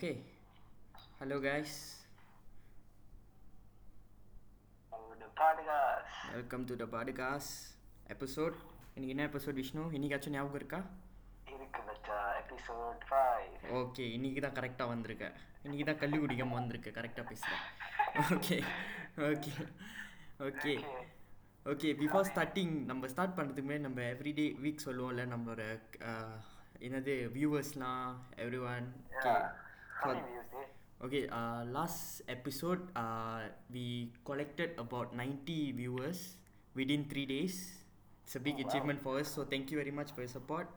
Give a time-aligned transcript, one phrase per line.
[0.00, 0.16] Okay.
[1.18, 1.72] Hello, guys.
[5.14, 6.14] The podcast.
[6.34, 7.48] Welcome to the podcast
[8.06, 8.56] episode
[8.94, 9.82] இன்னைக்கு என்ன episode Vishnu?
[9.92, 10.80] இன்னைக்காச்சும் ஞாபகம் இருக்கா?
[13.80, 15.26] ஓகே இன்னைக்கு தான் கரெக்டாக வந்திருக்க.
[15.64, 16.90] இன்னைக்கு தான் கல்லு குடிக்காம வந்திருக்கு.
[16.92, 17.64] கரெக்டாக பேசுகிறேன்
[18.28, 18.58] okay
[19.28, 19.52] okay
[20.40, 20.74] okay
[21.66, 25.62] okay before starting நம்ம ஸ்டார்ட் பண்ணுறதுக்கு முன்னாடி நம்ம எவ்ரிடே வீக் சொல்லுவோம்ல நம்மளோட
[26.06, 26.38] அஹ்,
[26.80, 28.06] என்னது வியூவர்ஸ்லாம்
[28.38, 28.86] every one
[29.16, 29.34] okay
[30.00, 30.68] How many views did?
[31.06, 36.36] Okay, uh, last episode, uh, we collected about 90 viewers
[36.74, 37.72] within three days.
[38.24, 38.68] It's a big Oh, wow.
[38.68, 40.68] achievement for us, so thank you very much for your support.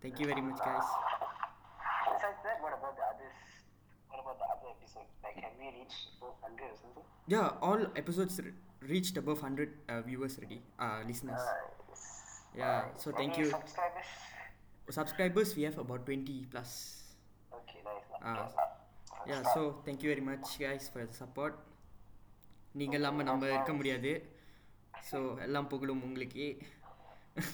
[0.00, 0.84] Thank you very much, guys.
[2.06, 3.36] Besides that, what about the others?
[4.10, 5.08] What about the other episode?
[5.22, 7.04] Like, have we reached 400 or something?
[7.26, 8.52] Yeah, all episodes re-
[8.86, 11.40] reached above 100 uh, viewers already, uh, listeners.
[11.40, 12.42] Nice.
[12.56, 13.50] Yeah, so thank you.
[13.50, 14.10] subscribers?
[14.90, 17.02] Subscribers, we have about 20 plus.
[19.44, 21.54] So thank you very much, guys, for the support.
[22.72, 24.32] நீங்கள் இல்லாமல் நம்ம இருக்க முடியாது.
[25.10, 26.62] So எல்லாம் புகழும் உங்களுக்கு.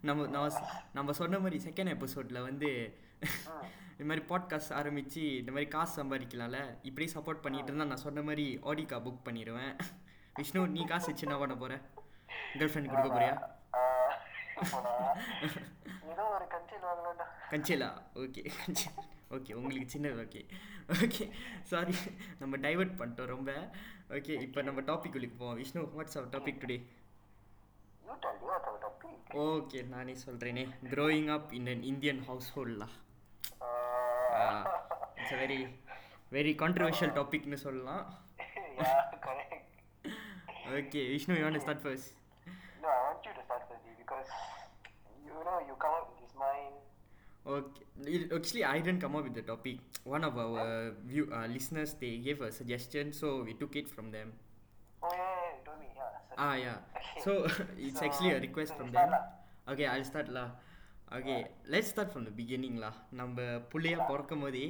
[0.00, 2.96] நம்ம ச- நம்ம சொன்ன மாதிரி செகண்ட் எபிசோடில் வந்து
[3.98, 6.76] இது மாதிரி பாட்காஸ்ட் ஆரம்பித்து இந்த மாதிரி காசு சம்பாதிக்கலாம்ல.
[6.82, 9.76] இப்படியே சப்போர்ட் பண்ணிட்டு இருந்தால் நான் சொன்ன மாதிரி ஆடிக்கா புக் பண்ணிடுவேன்
[10.34, 11.80] விஷ்ணு நீ காசு வச்சு என்ன பண்ண போகிற
[12.54, 13.50] கேர்ள் ஃப்ரெண்ட் கொடுக்க போறியா?
[17.50, 18.86] கஞ்சிலா ஓகே கஞ்சி.
[19.36, 20.42] ஓகே உங்களுக்கு சின்னது ஓகே
[21.04, 21.24] ஓகே
[21.70, 21.94] சாரி
[22.40, 23.50] நம்ம டைவர்ட் பண்ணிட்டோம் ரொம்ப.
[24.16, 25.58] ஓகே இப்போ நம்ம டாபிக் உள்ளுக்கு போவோம்.
[25.60, 26.78] Vishnu what's our topic today.
[29.46, 32.88] Okay நானே சொல்கிறேனே growing up in an Indian house ஹோல்டா
[35.18, 35.60] இட்ஸ் வெரி
[36.36, 38.04] வெரி கான்ட்ரவர்ஷியல் டாபிக்னு சொல்லலாம்.
[40.78, 42.14] Okay Vishnu you start first
[42.82, 44.28] No, I want you to start first because
[45.28, 46.76] you know you come up with this mind.
[47.47, 47.83] Okay.
[48.07, 49.77] It- Actually, I didn't come up with the topic.
[50.05, 50.65] One of our
[51.05, 54.29] view uh, listeners they gave a suggestion, so we took it from them.
[55.01, 56.11] Oh yeah, yeah, you told me, yeah.
[56.27, 56.37] sorry.
[56.39, 56.77] Ah, yeah.
[56.95, 57.23] Okay.
[57.25, 57.31] So
[57.79, 59.09] it's So, actually a request so from you them.
[59.09, 59.23] start lah.
[59.67, 60.47] Okay, I'll start lah.
[61.11, 62.93] Okay, let's start from the beginning lah.
[63.21, 63.37] நம்ம
[63.71, 64.65] புள்ளையா பிறக்கும் போதே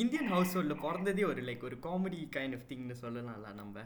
[0.00, 3.84] Indian ஹவுஸ் ஹோல்டில் பிறந்ததே ஒரு like ஒரு comedy kind of திங்னு சொல்லலாம்ல நம்ம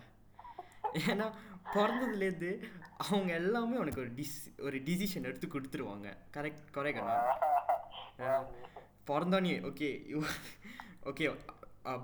[1.12, 1.28] ஏன்னா
[1.74, 2.52] பிறந்ததுலேருந்து
[2.98, 4.38] அவங்க எல்லாமே உனக்கு ஒரு டிஸ்
[4.68, 6.08] ஒரு டிசிஷன் எடுத்து கொடுத்துருவாங்க.
[6.36, 7.16] கரெக்ட் கரெக்டா
[9.10, 9.90] பிறந்தோன்னே ஓகே
[11.12, 11.26] ஓகே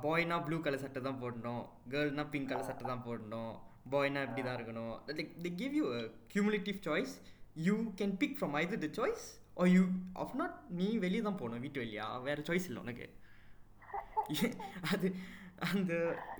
[0.04, 1.64] பாய்னா ப்ளூ கலர் சட்டை தான் போடணும்.
[1.94, 3.54] கேர்ள்னா பிங்க் கலர் சட்டை தான் போடணும்.
[3.94, 5.86] பாய்னா இப்படி தான் இருக்கணும் like the give you
[6.34, 7.14] cumulative choice
[7.68, 9.84] you can pick from either the choice or you
[10.14, 12.22] off not நீ வெளியே தான் போகணும் வீட்டு வெளியா.
[12.22, 13.08] வேறு சாய்ஸ் இல்லை உனக்கு.
[14.94, 15.08] அது
[15.66, 15.94] அந்த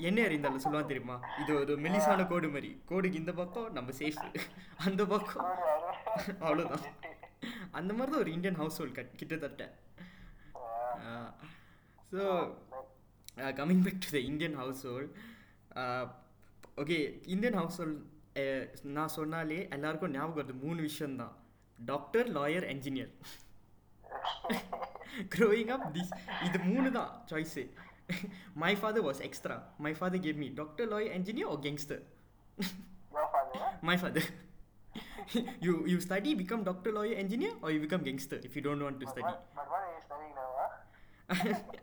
[0.08, 1.16] என்ன அறிந்தாலும் சொல்லுவான் தெரியுமா?
[1.42, 2.70] இது ஒரு மெலிசான கோடு மாதிரி.
[2.90, 4.22] கோடுக்கு இந்த பக்கம் நம்ம சேஃப்
[4.88, 5.46] அந்த பக்கம்.
[6.46, 6.86] அவ்வளோதான்
[7.80, 9.64] அந்த மாதிரி தான் ஒரு இந்தியன் ஹவுஸ் ஹோல்ட் கிட்டத்தட்ட.
[12.16, 12.24] So
[13.60, 14.58] coming back to the Indian
[14.90, 15.14] household
[16.82, 16.98] okay
[17.36, 18.02] Indian household
[18.98, 21.34] நான் சொன்னாலே எல்லாருக்கும் ஞாபகம் வருது மூணு விஷயம்தான்
[21.92, 23.14] doctor lawyer engineer
[25.34, 26.10] growing up this
[26.46, 27.64] இது மூணு தான் choice
[28.63, 31.99] my father was extra my father gave me doctor lawyer engineer or gangster
[33.13, 33.73] Your father, huh?
[33.83, 34.23] my father
[35.61, 38.99] you you study become doctor lawyer engineer or you become gangster if you don't want
[39.03, 40.71] to But study what, but what are you studying now, huh?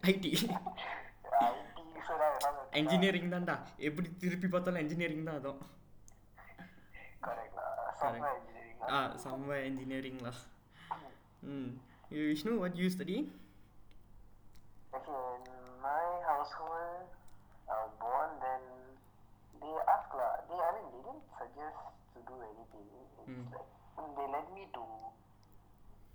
[0.06, 0.46] IT IT,
[2.02, 3.56] so that is not engineering தான்டா
[3.88, 5.62] எப்படி திருப்பி பார்த்தாலும் engineering தான் அதுவும்
[7.22, 7.70] Correct, lah.
[8.00, 8.78] Software engineering.
[8.82, 8.90] lah.
[8.96, 10.34] ஆ செம்ம என்ஜினியரிங்லா
[11.54, 11.70] ம்
[12.32, 13.18] Vishnu what you study
[14.94, 15.29] Okay, in my
[16.41, 17.05] household.
[17.69, 18.65] I was born, then
[19.61, 21.79] they asked, la, they, I mean, they didn't suggest
[22.17, 22.87] to do anything.
[22.97, 23.45] It's hmm.
[23.45, 23.53] mm.
[23.53, 24.85] like, they led me to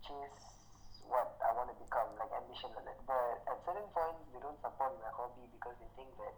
[0.02, 0.66] chase
[1.06, 2.90] what I want to become, like ambition and.
[3.06, 6.34] But at certain points, they don't support my hobby because they think that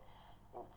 [0.60, 0.76] it's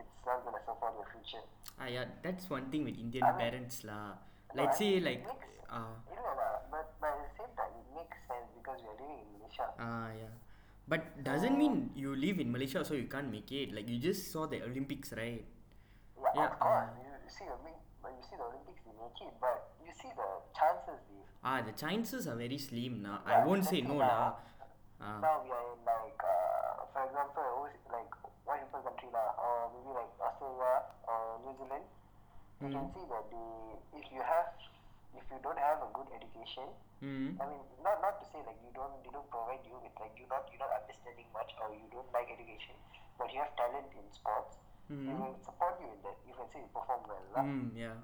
[0.00, 1.44] it's not going to support your future.
[1.76, 4.16] Ah, yeah, that's one thing with Indian I mean, parents, la.
[4.56, 5.22] Like, no, say, I mean, like.
[5.28, 8.80] Makes, uh, you know, la, but, but at the same time, it makes sense because
[8.80, 9.68] we are living in Malaysia.
[9.76, 10.32] Ah, yeah.
[10.88, 13.72] But doesn't mean you live in Malaysia so you can't make it.
[13.72, 15.44] Like you just saw the Olympics, right?
[16.18, 16.90] Yeah, Yeah, of course.
[16.90, 19.92] uh, you see the Olymp- when you see the Olympics, they make it, but you
[19.94, 21.22] see the chances they.
[21.44, 23.22] Ah, the chances are very slim now.
[23.26, 24.38] I won't say no lah.
[25.02, 28.12] Ah, Now we are in like, uh, for example, like
[28.46, 30.74] one people country lah, or maybe like Australia
[31.10, 31.86] or New Zealand.
[32.62, 32.94] You can Mm.
[32.94, 33.50] see that they,
[33.98, 34.50] if you have,
[35.16, 36.66] if you don't have a good education,
[37.02, 39.94] mm, I mean, not not to say like you don't, they don't provide you with
[40.00, 42.76] like you not you're not understanding much or you don't like education,
[43.18, 44.56] but you have talent in sports.
[45.06, 46.16] They mm, will support you in that.
[46.28, 47.44] You can say you perform well, lah.
[47.44, 47.96] mm, yeah.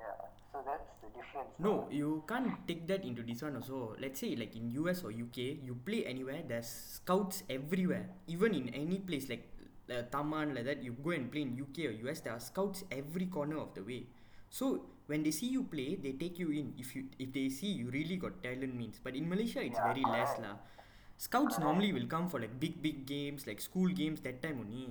[0.00, 0.16] Yeah.
[0.50, 1.52] So that's the difference.
[1.60, 3.94] No, you can't take that into this one also.
[4.00, 6.66] Let's say like in US or UK, you play anywhere, there's
[6.98, 8.08] scouts everywhere.
[8.26, 9.46] Even in any place like
[9.90, 12.84] uh, Taman like that, you go and play in UK or US, there are scouts
[12.90, 14.06] every corner of the way.
[14.48, 16.72] So when they see you play, they take you in.
[16.78, 19.00] If you if they see you really got talent means.
[19.02, 20.54] But in Malaysia, it's very less lah.
[21.20, 24.86] Scouts normally will come for like big big games like school games that time only.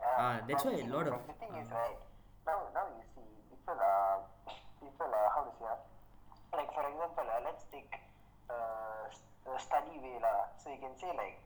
[0.00, 1.82] Ah, that's why a lot of- the thing is ah.
[1.82, 1.98] right
[2.46, 2.60] now.
[2.76, 4.22] Now you see people are
[4.80, 5.80] people are how to say ah,
[6.60, 7.90] like for example ah, let's take
[8.48, 9.04] uh,
[9.58, 10.38] study way lah.
[10.62, 11.36] So you can say like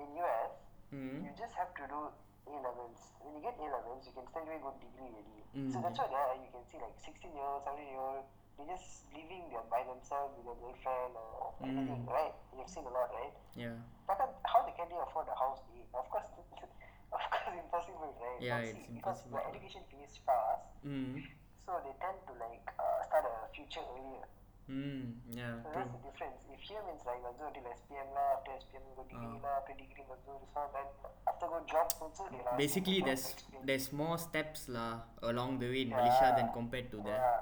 [0.00, 0.52] in US
[0.90, 1.22] Mm.
[1.22, 1.98] you just have to do
[2.46, 3.00] A levels.
[3.20, 5.40] When you get A levels, you can straight away go degree already.
[5.72, 5.82] So Mm.
[5.84, 8.24] that's why there you can see like 16 year old, 17 year old,
[8.56, 12.12] they're just living there by themselves with their girlfriend or anything, Mm.
[12.12, 12.34] right?
[12.56, 13.34] You've seen a lot, right?
[13.54, 13.76] Yeah.
[14.06, 15.60] But how they can they afford a house?
[15.76, 15.84] eh?
[15.94, 16.26] Of course,
[17.12, 18.40] of course, impossible, right?
[18.40, 19.38] Yeah, But it's see, because impossible.
[19.38, 21.20] the education finishes fast, Mm.
[21.64, 24.24] so they tend to like uh, start a future earlier.
[24.67, 25.01] Mm.
[25.31, 25.55] Yeah.
[25.63, 25.73] So True.
[25.75, 26.45] that's the difference.
[26.51, 29.43] If here means like must do until SPM lah, after SPM go degree Ah.
[29.43, 30.87] lah, after degree must do this one, then
[31.31, 33.65] after go job also they last Basically, months there's experience.
[33.69, 34.89] there's more steps lah
[35.23, 36.55] along the way in Malaysia than Yeah.
[36.57, 37.37] compared to the Yeah.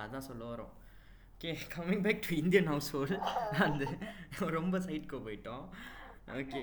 [0.00, 0.72] அதான் சொல்ல வரோம்
[1.34, 3.14] okay coming back to Indian house hold
[3.66, 3.84] அந்த
[4.56, 5.64] ரொம்ப சைட்கோ போயிட்டோம்
[6.40, 6.60] okay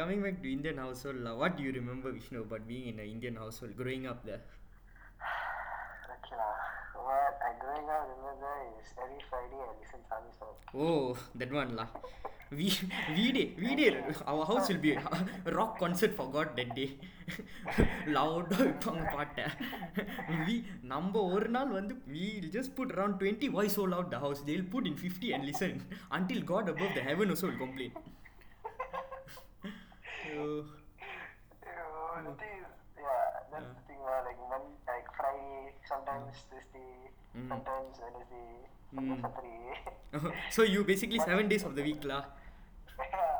[0.00, 3.60] coming back to Indian house hold what you remember Vishnu but being in Indian house
[3.62, 4.44] hold growing up the Okay lah.
[4.46, 4.59] What
[7.51, 10.55] I growing up remember is every Friday I listen Sami song.
[10.81, 10.85] Oh
[11.39, 11.85] that one law
[12.59, 12.67] we
[13.17, 13.85] வீடே வீடே
[14.31, 14.91] our house will be
[15.57, 16.85] rock concert for God that day
[18.15, 19.45] லவுடாக வைப்பாங்க பாட்டை.
[20.47, 20.55] We
[20.93, 22.25] நம்ம ஒரு நாள் வந்து we
[22.57, 25.77] just put around twenty voice all out the house they'll put in fifty and listen
[26.17, 27.93] until God above the heaven also will complain
[30.33, 30.59] Oh,
[31.63, 34.19] You know, the thing is, yeah, that's the thing lah.
[34.27, 35.07] Like one, like
[35.83, 36.89] Sometimes Thursday,
[37.35, 37.47] Mm.
[37.49, 38.47] sometimes Wednesday,
[38.91, 38.97] Mm.
[38.97, 39.59] sometimes Saturday.
[40.55, 42.23] so you basically seven days of the week lah
[43.01, 43.37] yeah,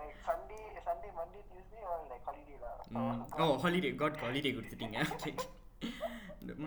[0.00, 2.74] like Sunday, Sunday, Monday, Tuesday, all like holiday lah.
[2.84, 3.16] So, Mm.
[3.44, 3.92] Oh, holiday.
[4.02, 5.00] God holiday கொடுத்துட்டீங்க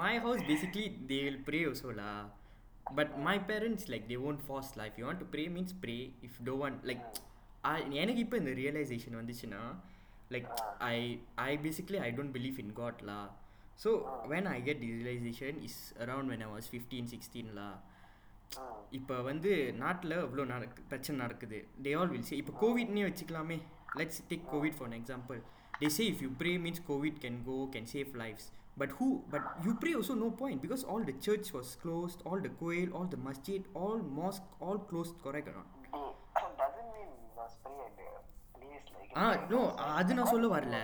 [0.01, 2.16] My house basically they will pray also lah.
[2.98, 4.86] But my parents like they won't force lah.
[4.92, 6.01] If you want to pray means pray.
[6.28, 7.04] If don't want like
[7.63, 9.62] I எனக்கு இப்போ இந்த realization வந்துச்சுன்னா
[10.36, 10.48] like
[10.94, 10.98] I
[11.48, 13.24] I basically I don't believe in God lah.
[13.84, 13.90] so
[14.31, 17.72] when I get the realization is around when I was fifteen sixteen lah
[18.98, 23.58] இப்போ வந்து நாட்டில் இவ்வளோ நடக்கு பிரச்சனை நடக்குது தே ஆல் வில் சே இப்போ கோவிட்னே வச்சுக்கலாமே
[24.00, 25.40] let's take covid for example
[25.81, 28.48] they say if you pray means covid can go can save lives
[28.78, 29.08] But who?
[29.31, 32.90] But you pray also no point because all the church was closed, all the quail,
[32.98, 35.16] all the masjid, all mosque, all closed.
[35.25, 35.68] Correct or not?
[36.62, 37.10] Doesn't mean
[37.40, 38.08] must pray at the
[38.56, 39.12] place like.
[39.24, 39.62] Ah no,
[39.98, 40.78] அது நான் சொல்ல வரல.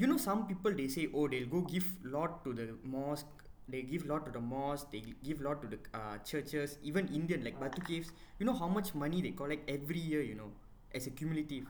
[0.00, 1.86] you know some people they say oh they'll go give
[2.16, 3.36] lot to the mosque
[3.72, 7.42] they give lot to the mosque they give lot to the uh, churches even indian
[7.46, 8.08] like batu caves
[8.38, 10.50] you know how much money they collect every year you know
[11.00, 11.66] as a cumulative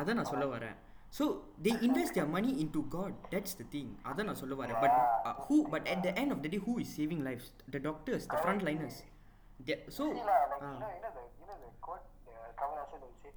[0.00, 0.76] அதான் நான் சொல்ல வரேன்
[1.16, 1.24] so
[1.64, 4.92] they invest their money into god that's the thing அதான் நான் சொல்ல வரேன் but
[5.28, 8.22] uh, who but at the end of the day who is saving lives the doctors
[8.34, 8.96] the frontliners
[9.66, 12.06] they, so See lah, like ah, you know, you know the you know the quote
[12.36, 13.32] uh, Kamal Hassan will say.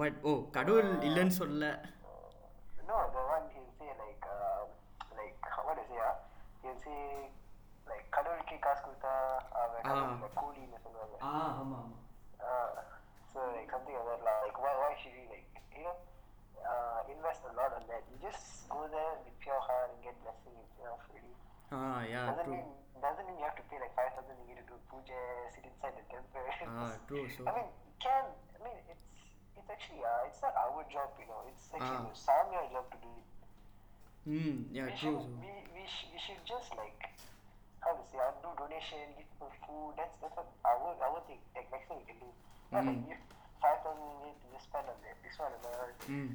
[0.00, 1.62] what oh கடவுள் இல்லைன்னு சொல்ல
[2.88, 4.62] No, the one he'll say like uh,
[5.18, 6.00] like what is it?
[6.08, 6.16] Ah,
[6.62, 7.00] he'll say
[7.90, 9.14] like கடவுளுக்கே காசு கொடுத்தா
[9.60, 9.86] அவன் Ah.
[9.88, 11.16] கடவுளோட கூலின்னு சொல்லுவாங்க.
[11.28, 11.92] ஆ ஆமாம் ஆமாம்
[12.52, 12.72] Uh,
[13.32, 14.34] so like something like that lah.
[14.46, 15.94] Like why why should we like you know
[16.72, 18.02] uh, invest a lot on that?
[18.10, 18.42] You just
[18.74, 21.00] go there with pure heart and get blessing itself.
[21.14, 21.36] Really
[21.76, 21.78] ah
[22.12, 22.68] yeah doesn't true mean
[23.04, 25.22] doesn't mean you have to pay like five thousand ringgit to do puja,
[25.54, 26.44] sit inside the temple.
[26.82, 28.24] Ah, true, so- I mean, you can
[28.56, 29.07] I mean it's it's
[29.74, 31.40] actually uh, it's not our job, you know.
[31.50, 32.08] It's actually Ah.
[32.10, 33.28] the Samya job to do it.
[34.36, 37.02] ம் யா we true should we, we, sh- we should just like
[37.84, 39.90] how to say uh, do donation, give people food.
[39.98, 41.40] That's that's what our our thing.
[41.56, 42.30] Like maximum we can do.
[42.72, 43.08] Not like Mm.
[43.10, 43.22] give
[43.64, 45.16] five thousand ringgit to just spend on that.
[45.26, 46.08] This one and that.
[46.16, 46.32] ம்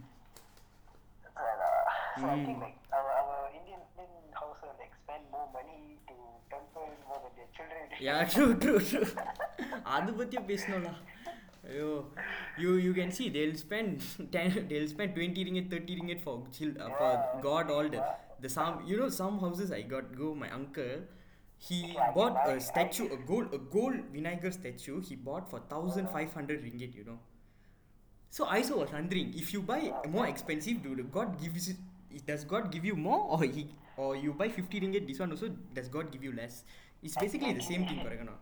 [1.41, 1.87] And, uh,
[2.19, 2.63] so I think Mm.
[2.65, 6.15] like our, our Indian Indian household like spend more money to
[6.53, 7.83] temple more than their children.
[8.07, 9.01] Yeah true true true
[9.95, 10.91] அது பற்றியும் பேசணும்ல
[11.72, 12.06] Yo,
[12.58, 14.02] you you can see they'll spend
[14.32, 18.02] ten, they'll spend twenty ringgit, thirty ringgit for chill, uh, for god all the
[18.40, 20.96] the some you know some houses I got go my uncle
[21.68, 26.34] he bought a statue a gold a gold Vinayagar statue he bought for thousand five
[26.34, 27.18] hundred ringgit you know.
[28.30, 31.76] So I also was wondering if you buy more expensive, dude, God gives it.
[32.26, 33.66] Does God give you more, or he,
[33.96, 35.06] or you buy fifty ringgit?
[35.06, 36.64] This one also does God give you less?
[37.02, 38.40] It's basically the same thing, correct or not?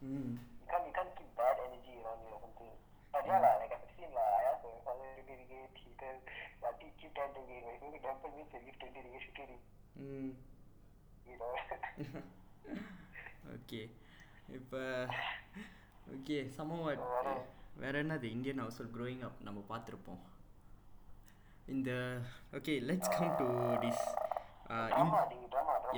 [0.00, 0.30] Mm.
[0.60, 2.72] You can't you can't keep bad energy around you or something.
[3.14, 6.14] But yeah, la, like I've seen la, I asked my father to be gay, Peter,
[6.62, 7.60] but he keep trying to gay.
[7.74, 9.64] If you can temple me, say give twenty ringgit, fifty ringgit.
[11.30, 11.54] You know.
[13.54, 13.80] Okay
[14.56, 14.80] இப்போ
[16.14, 17.02] okay somewhat
[17.82, 20.20] வேற என்னது Indian household growing up நம்ம பார்த்துருப்போம்
[21.74, 21.90] இந்த
[22.58, 23.46] okay let's come to
[23.84, 24.04] this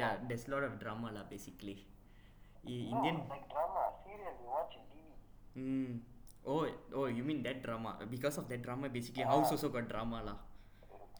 [0.01, 1.77] yeah there's lot of drama law basically
[2.93, 3.21] Indian
[5.58, 6.00] Mm.
[6.46, 7.98] Oh, oh, you mean that drama?
[8.10, 10.38] Because of that drama, basically, house also got drama lah.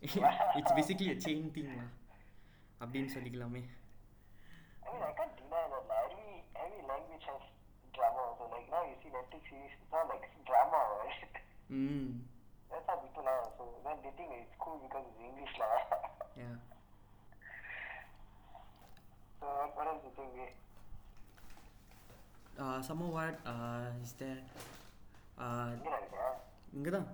[0.02, 1.90] it's basically a chain thing lah.
[2.84, 3.62] அப்படின்னு சொல்லிக்கலாமே
[4.86, 7.46] I mean I can't deny that like, every every language has
[7.96, 11.34] drama also like now you see Netflix series it's not like drama right
[11.80, 12.12] ம்
[12.72, 15.74] that's how people are also then they think it's cool because it's English lah
[16.44, 16.52] yeah
[19.40, 20.52] so what, what else you think eh?
[22.83, 23.39] சம்ம what
[24.03, 24.25] is the
[26.73, 27.09] இங்கே தான்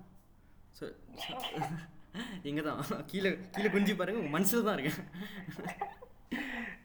[0.78, 0.85] so
[2.45, 2.80] இங்கே தான்
[3.11, 4.21] கீழே கீழே குஞ்சு பாருங்க.
[4.21, 5.00] உங்கள் மனசில் தான் இருக்கேன்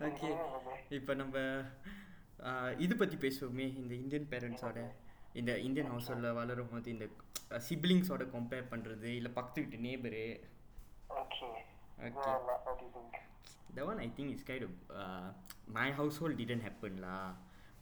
[0.07, 0.29] ஓகே
[0.98, 1.36] இப்போ நம்ம
[2.43, 3.67] ஆஹ், இது பற்றி பேசுவோமே.
[3.79, 4.79] இந்த இந்தியன் பேரண்ட்ஸோட
[5.36, 7.05] இந்த இந்தியன் ஹவுஸ் ஹோல்டில் வளரும் போது இந்த
[7.67, 10.24] சிப்ளிங்ஸோட கம்பேர் பண்ணுறது இல்லை பக்கத்து வீட்டு neighbour
[11.17, 11.51] okay.
[12.00, 12.22] Okay.
[12.25, 13.13] well, what do you think?
[13.69, 14.43] That one I think is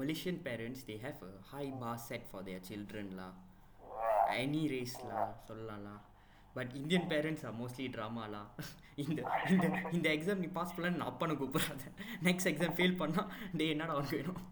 [0.00, 3.32] malaysian parents they have a high bar set for their children lah
[4.44, 5.98] any race lah சொல்லலாம்:sollalaam
[6.56, 8.44] but indian parents are mostly drama lah
[9.04, 9.18] இந்த
[9.52, 12.44] இந்த இந்த:intha intha intha exam நீ:nee pass பண்ணலனா என் அப்பனை கூப்பிடாத:pannalana en appanai kuppidaatha next
[12.52, 14.46] exam fail பண்ணா:pannaa dey என்னடா உனக்கு வேணும்:ennadaa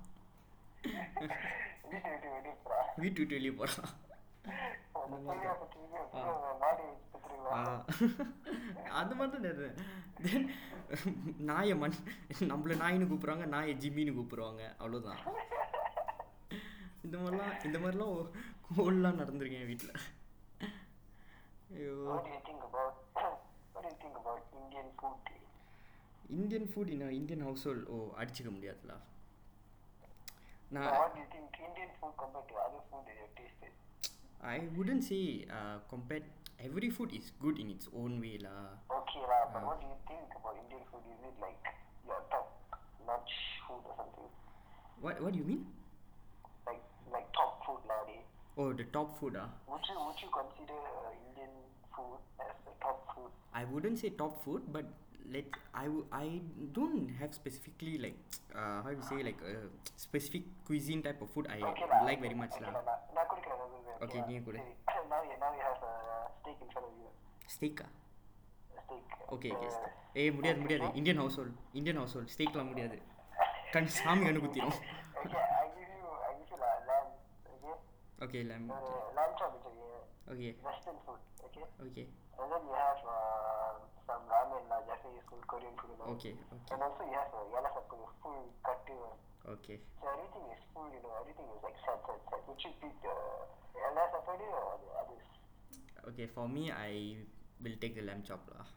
[1.88, 2.56] unakku venum
[3.02, 3.86] வீட்ட விட்டு வெளிய போடா:veetta vittu veliya podaa
[8.90, 10.46] அது மட்டும் தென்
[11.40, 11.96] நாயை மண்
[12.42, 14.62] நம்மள நாயின்னு கூப்பிட்றாங்க நாயை ஜிம்மின்னு கூப்பிடுவாங்க.
[14.78, 15.20] அவ்வளோதான்
[17.04, 18.14] இந்த மாதிரிலாம் இந்த மாதிரிலாம்
[18.68, 19.94] கோல்லாம் நடந்திருக்கேன் வீட்டில்
[21.74, 21.96] ஐயோ?
[26.34, 28.94] Indian food in Indian household oh அடிச்சுக்க முடியாதுல.
[30.70, 30.92] நான்
[34.44, 35.04] what do you think Indian food compared to other food that you have tasted?
[35.04, 36.24] I wouldn't say uh, compared
[36.60, 39.66] every food is good in its own way lah Okay, lah, but Ah.
[39.68, 41.04] what do you think about Indian food?
[41.14, 41.64] Is it like
[42.06, 42.46] your top
[43.06, 43.34] notch
[43.66, 44.30] food or something?
[45.00, 45.64] what what do you mean
[46.66, 46.82] Like
[47.12, 48.26] like top food nowadays?
[48.56, 51.52] oh the top food ah Would you would you consider uh, Indian
[51.96, 53.30] food as the top food?
[53.54, 54.86] I wouldn't say top food, but
[55.35, 56.27] let I w- I
[56.77, 58.17] don't have specifically like
[58.59, 59.55] uh, how you say like a
[60.05, 61.99] specific cuisine type of food I okay, lah.
[62.07, 62.71] like very much okay, lah.
[62.89, 62.97] lah.
[63.17, 63.99] நான் குடிக்கிறேன் நான் குடிக்கிறேன்.
[64.05, 64.27] Okay, lah.
[64.29, 64.61] நீ குடி.
[64.61, 65.03] சரி.
[65.13, 65.93] now you now you have a
[66.39, 67.09] steak in front of you.
[67.55, 67.91] Steak ah?
[68.77, 69.05] A steak.
[69.37, 69.71] Okay, okay.
[69.75, 69.89] Uh,
[70.21, 72.97] ஏய் முடியாது முடியாது Indian household Indian household ஸ்டேக்லாம் முடியாது
[73.75, 74.77] கண் சாமி கண்ணு குத்திரும்
[75.21, 77.09] okay, I give you I give you la- lamb.
[77.55, 77.75] Okay.
[78.25, 78.81] Okay lamb Uh,
[79.17, 79.91] lamb chop is okay.
[80.33, 81.21] Okay Western food.
[81.47, 81.65] Okay.
[81.85, 82.05] Okay
[82.41, 83.73] And then you have uh,
[84.04, 86.04] some ramen lah uh, just say full Korean food you.
[86.14, 86.72] Okay, okay.
[86.76, 89.00] And also yes, have a Yalas Apple full cutter.
[89.44, 89.76] Okay.
[90.00, 92.40] So everything is full, you know, everything is like set, set, set.
[92.48, 93.16] Would you pick the
[93.76, 95.26] Yalas Apple or others?
[96.12, 97.16] Okay, for me I
[97.64, 98.68] will take the lamb chop lah.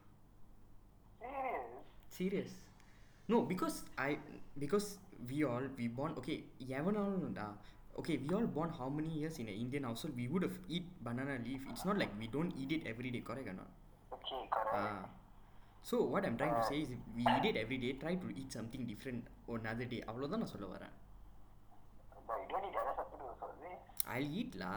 [1.20, 1.76] Serious?
[2.12, 2.52] Serious.
[3.28, 4.24] No, because I
[4.56, 4.96] because
[5.28, 7.60] we all we born okay, Yavanalunda.
[8.00, 10.16] Okay, we all born how many years in an Indian household?
[10.16, 11.66] We would have eat banana leaf.
[11.68, 13.68] It's not like we don't eat it every day, correct or not?
[14.14, 14.78] Okay, correct.
[14.78, 15.17] Ah.
[15.90, 18.88] So what I'm trying to say is we it every day try to it something
[18.92, 19.26] different
[19.56, 20.96] one other day அவ்வளோதான் நான் சொல்ல வரேன்
[24.18, 24.72] ஐ ஈட்லா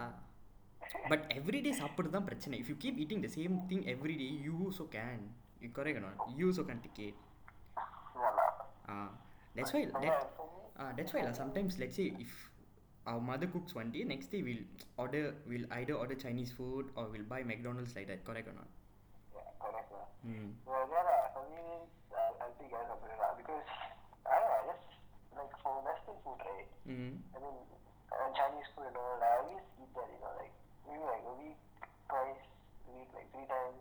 [1.11, 4.87] but everyday சாப்பிட்டு தான் பிரச்சனை if you keep eating the same thing every day you so
[4.97, 5.25] can
[5.65, 7.21] you correct you so can dig it
[8.93, 8.97] ah
[9.57, 10.17] that's why that,
[10.77, 12.33] uh, that's why like, sometimes let's say if
[13.07, 14.65] our mother cooks one day next day we'll
[14.97, 18.69] order we'll either order chinese food or we'll buy mcdonald's like that correct or not
[20.21, 20.53] Hmm.
[20.69, 21.23] Well, yeah, lah.
[21.33, 21.65] For me,
[22.13, 23.33] uh, I'll pick yellow sapulu, lah.
[23.41, 23.69] Because,
[24.29, 24.87] I don't know, just,
[25.33, 26.69] like, for Western food, right?
[26.85, 27.15] Mm.
[27.33, 27.57] I mean,
[28.13, 30.53] uh, Chinese food and all, I always eat that, you know, like
[30.89, 31.61] maybe like a week,
[32.11, 32.43] twice
[32.85, 33.81] a week, like three times.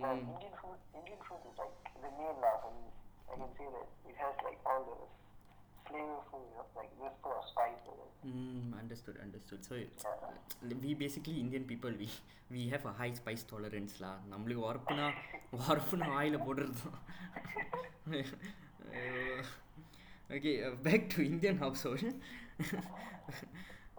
[0.00, 0.30] But Mm.
[0.38, 2.86] Indian food, Indian food is like the main lah for me.
[3.26, 4.94] I can say that it has like all the
[5.87, 7.83] flavorful, you know, like just full of spice.
[7.91, 8.11] in it.
[8.29, 9.61] Mm, understood, understood.
[9.69, 10.77] So Yeah.
[10.83, 12.09] we basically Indian people we
[12.55, 14.15] we have a high spice tolerance lah.
[14.33, 15.07] நம்மளுக்கு உரப்புனா
[15.67, 16.97] உரப்புனா வாயில போடுறது தான்
[20.35, 22.03] okay uh, back to Indian household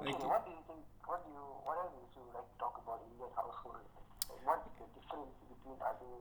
[0.01, 0.83] Okay, okay what do you think?
[1.11, 1.45] What do you?
[1.67, 3.83] What else would you like to talk about Indian household?
[4.31, 6.13] Like, what's the difference between other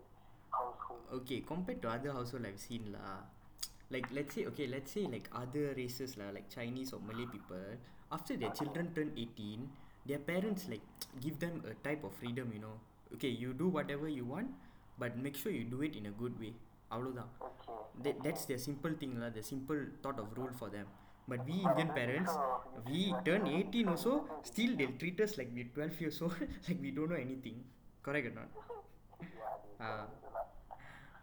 [0.60, 1.06] households?
[1.18, 3.12] okay compared to other household I've seen lah
[3.96, 7.68] like let's say okay let's say like other races lah like Chinese or Malay people
[8.18, 9.68] after their children turn 18
[10.10, 10.86] their parents like
[11.26, 12.76] give them a type of freedom you know
[13.16, 14.50] okay you do whatever you want
[15.04, 16.54] but make sure you do it in a good way
[16.96, 17.74] அவ்வளோதான் Okay.
[18.04, 20.88] that, that's their simple thing lah the simple thought of rule for them
[21.32, 22.34] but we Indian parents
[22.92, 24.14] we turn 18 also
[24.52, 26.38] still they'll treat us like we're 12 years old
[26.68, 27.58] like we don't know anything
[28.08, 28.50] correct or not
[29.40, 30.06] Yeah, they Ah.
[30.14, 30.48] tell you a lot.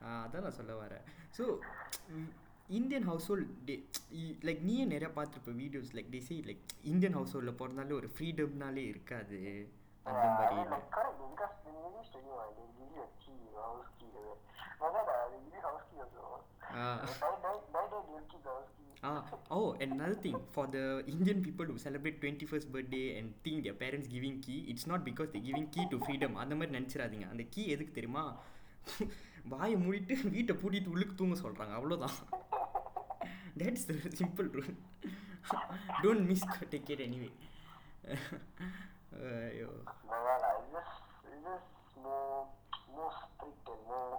[0.04, 1.04] ஆ, அதான் நான் சொல்ல வரேன்
[1.36, 1.44] so
[2.69, 3.75] Indian household they
[4.47, 8.83] like நீயே நிறையா பார்த்துருப்ப videos like they say like Indian house ஹோல்டில் பிறந்தாலே ஒரு ஃப்ரீடம்னாலே
[8.91, 9.39] இருக்காது
[10.05, 10.57] அந்த மாதிரி
[19.01, 23.63] Ah, oh, and another thing for the Indian people who celebrate 21st birthday and think
[23.63, 26.31] their parents giving key, it's not because they're giving key to freedom.
[26.35, 28.23] அந்த மாதிரி நினச்சிடாதீங்க அந்த கீ எதுக்கு தெரியுமா
[29.52, 32.16] வாயை மூடிட்டு வீட்டை பூட்டிட்டு உள்ளுக்கு தூங்க சொல்கிறாங்க அவ்வளோதான்
[33.60, 34.72] that's the simple rule
[36.04, 37.30] don't miss take care anyway
[39.48, 39.68] ஐயோ
[40.08, 40.94] But well, uh, it's just,
[41.32, 41.68] it's just
[42.04, 42.38] more,
[42.96, 44.16] more strict and more,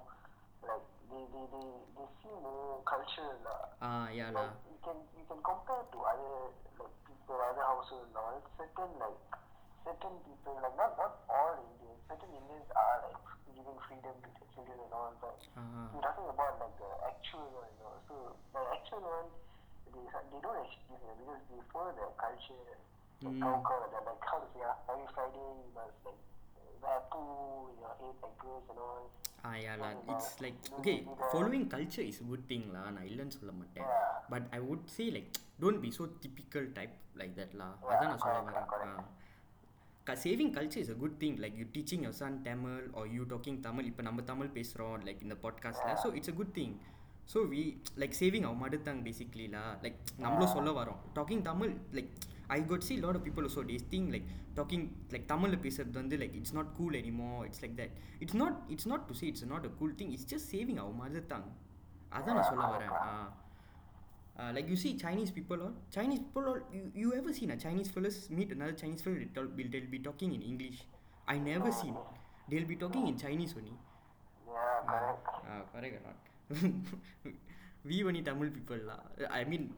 [0.63, 1.65] like, they, they, they,
[1.97, 3.35] they feel more cultural.
[3.53, 6.31] Uh, ah யாலா like, you can, you can compare to other,
[6.79, 8.39] like, people, other households and all.
[8.59, 9.21] Certain, like,
[9.85, 13.21] certain people, like, not, not all Indians, certain Indians are, like,
[13.57, 17.45] giving freedom to their children and all, but ah We're talking about like the actual
[17.59, 17.95] one, you know.
[18.07, 18.15] So
[18.55, 19.27] the actual one,
[19.93, 22.61] they they don't actually give it because they follow their culture.
[22.65, 22.83] Like
[23.25, 23.43] Mm.
[23.43, 26.19] how come they're like how to say ah, every Friday you must like
[26.83, 27.21] wear poo
[27.69, 29.05] in your head like girls and all.
[29.47, 30.93] Ah யாலா it's like okay
[31.31, 34.11] following culture is good திங்லா நான் இல்லைன்னு சொல்ல மாட்டேன் Yeah.
[34.33, 35.29] But I would say like
[35.63, 39.05] don't be so typical type like தட்லா அதான் நான் சொல்ல வரேன் ஆ
[40.06, 43.60] Saving culture is a good thing like you teaching your son Tamil are you talking
[43.60, 46.74] Tamil இப்போ நம்ம தமிழ் பேசுகிறோம் லைக் இந்த பாட்காஸ்ட்டில் so it's a good thing
[47.34, 47.62] so we
[47.96, 51.00] like saving mother tongue பேசிக்லிலா like நம்மளும் சொல்ல வரோம்.
[51.14, 52.10] Talking Tamil like
[52.48, 56.16] I got see lot of people so these thing like talking like தமிழில் பேசுறது வந்து
[56.16, 59.44] like it's not cool anymore it's like that it's not it's not to say it's
[59.44, 61.48] not a cool thing it's just saving our mother tongue
[62.10, 62.92] அதான் நான் சொல்ல வரேன்.
[63.00, 63.10] ஆ
[64.40, 67.56] Uh, like you see Chinese people or Chinese people or you, you ever seen a
[67.56, 70.78] Chinese fellas meet another Chinese fellow they'll, they'll be talking in English.
[71.28, 71.94] I never seen.
[72.48, 73.72] They'll be talking in Chinese only.
[74.48, 75.28] Yeah correct.
[75.44, 76.72] Uh, correct or not?
[77.84, 78.94] We only Tamil people la.
[79.20, 79.74] Uh, I mean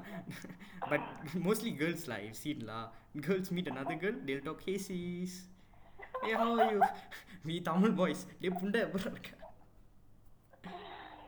[0.90, 1.00] but
[1.34, 2.88] mostly girls la, I've seen la.
[3.20, 5.42] girls meet another girl they'll talk hey sis.
[6.22, 6.82] Hey how are you?
[7.44, 8.84] We Tamil boys they punda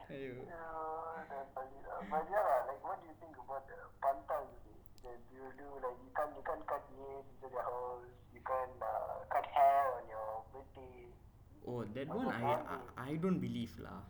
[0.08, 0.32] Hey.
[2.10, 2.49] but yeah,
[8.50, 11.06] can't uh, cut hair on your birthday.
[11.70, 14.02] oh that one I I, I don't believe lah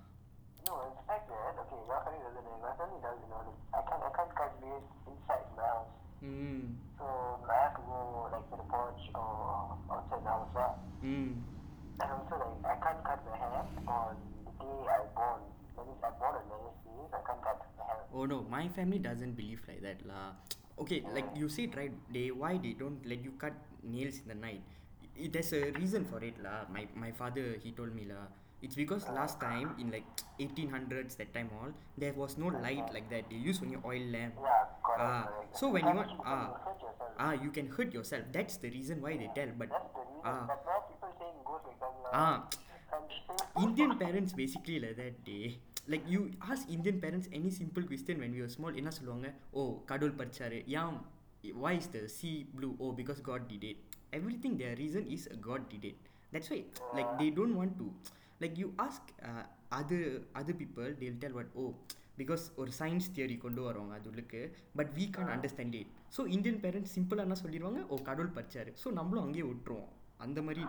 [0.69, 2.45] No, in fact, that okay, your family doesn't.
[2.45, 2.57] know.
[2.61, 3.43] My family does, you know.
[3.73, 5.93] I can't, I can't cut nails inside my house.
[6.21, 6.61] mm.
[7.01, 7.05] So
[7.49, 7.97] I have to go
[8.29, 10.53] like to the porch or outside the house.
[10.53, 10.77] Right?
[11.01, 11.33] Mm.
[12.01, 14.15] And also like I can't cut my hair on
[14.47, 15.41] the day I born.
[15.75, 18.01] That means I born on Wednesday, I can't cut my hair.
[18.13, 20.37] Oh no, my family doesn't believe like that lah.
[20.81, 23.53] Okay, like you said right, they why they don't let you cut
[23.85, 24.63] nails in the night.
[25.21, 26.65] I- there's a reason for it lah.
[26.73, 28.29] My my father he told me lah.
[28.65, 30.05] It's because last time in like
[30.41, 33.29] 1800s that time all there was no light like that.
[33.33, 34.37] They use only oil lamp.
[35.01, 36.57] Ah, so when you want ah
[37.21, 38.25] ah you can hurt yourself.
[38.33, 39.53] That's the reason why they tell.
[39.57, 40.25] But That's the reason.
[40.25, 42.13] ah But now people saying ghost will come now.
[42.13, 42.37] ah
[43.63, 45.59] Indian parents basically like that day
[45.93, 46.21] like you
[46.53, 50.59] ask Indian parents any simple question when we were small என்ன சொல்லுவாங்க ஓ கடவுள் பறிச்சாரு
[50.81, 50.97] ஏன்
[51.63, 53.79] why is the sea blue oh because God did it
[54.19, 55.99] everything their reason is God did it
[56.35, 56.61] that's why
[56.99, 57.87] like they don't want to
[58.41, 59.45] like you ask uh,
[59.81, 60.03] other
[60.41, 61.71] other people they'll tell what oh
[62.21, 64.41] because ஒரு science theory கொண்டு வருவாங்க அது உள்ளுக்கு
[64.79, 68.89] but we can understand it so Indian parents சிம்பிளாக என்ன சொல்லிடுவாங்க ஓ கடவுள் பறிச்சாரு so
[68.99, 69.89] நம்மளும் அங்கேயே விட்டுருவோம்
[70.25, 70.65] அந்த மாதிரி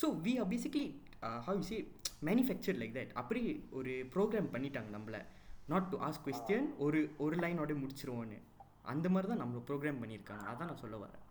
[0.00, 0.86] so we are basically
[1.20, 1.76] how you say
[2.24, 5.24] manufacture like that அப்படி ஒரு ப்ரோக்ராம் பண்ணிட்டாங்க நம்மள.
[5.66, 8.38] நாட் டு ஆஸ்க் கொஸ்டின் ஒரு ஒரு லைனோட முடிச்சிருவோன்னு.
[8.82, 10.44] அந்த மாதிரி தான் நம்மளை ப்ரோக்ராம் பண்ணியிருக்காங்க.
[10.50, 11.24] அதான் நான் சொல்ல வரேன்?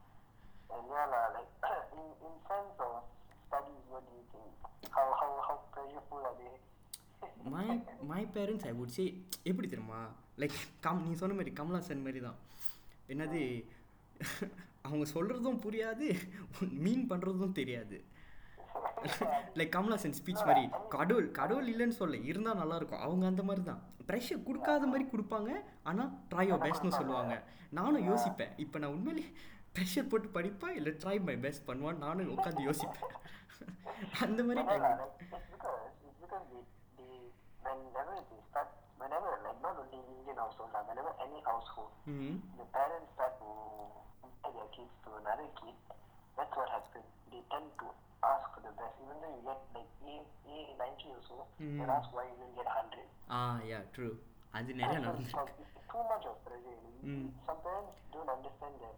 [7.43, 10.09] My my parents I would say எப்படி தெரியுமா?
[10.37, 12.37] லைக் கம் நீ சொன்ன மாதிரி கமலாசன் மாதிரி தான்.
[13.07, 13.65] என்னது?
[14.81, 16.05] அவங்க சொல்கிறதும் புரியாது
[16.69, 18.03] மீன் பண்ணுறதும் தெரியாது.
[19.59, 20.63] லைக் கமலாசன் ஸ்பீச் மாதிரி
[20.95, 25.51] கடவுள் கடவுள் இல்லைன்னு சொல்ல இருந்தால் நல்லாயிருக்கும் அவங்க அந்த மாதிரி தான் ப்ரெஷர் கொடுக்காத மாதிரி கொடுப்பாங்க
[25.89, 27.35] ஆனால் ட்ரை யோர் பெஸ்ட்னு சொல்லுவாங்க
[27.79, 29.25] நானும் யோசிப்பேன் இப்போ நான் உண்மையிலே
[29.75, 33.09] ப்ரெஷர் போட்டு படிப்பா இல்லை ட்ரை மை பெஸ்ட் பண்ணுவான் நானும் உட்காந்து யோசிப்பேன்
[34.25, 34.87] அந்த மாதிரி like,
[37.95, 38.69] whenever they start
[39.01, 43.49] whenever like not only Indian household lah, whenever any household ம் the parents start to
[44.23, 45.77] compare their kids to another kid,
[46.37, 47.09] that's what happens.
[47.31, 47.87] They tend to
[48.30, 48.94] ask for the best.
[49.04, 50.16] Even though you get like A
[50.54, 51.76] A ninety or so, Mm.
[51.78, 53.08] they ask why you didn't get hundred.
[53.36, 54.08] Ah yeah true
[54.58, 56.76] அது நிறைய So it's நடந்துருக்கு like it's too much of pressure.
[56.78, 57.12] you know.
[57.12, 57.26] Mm.
[57.48, 58.96] Some parents don't understand that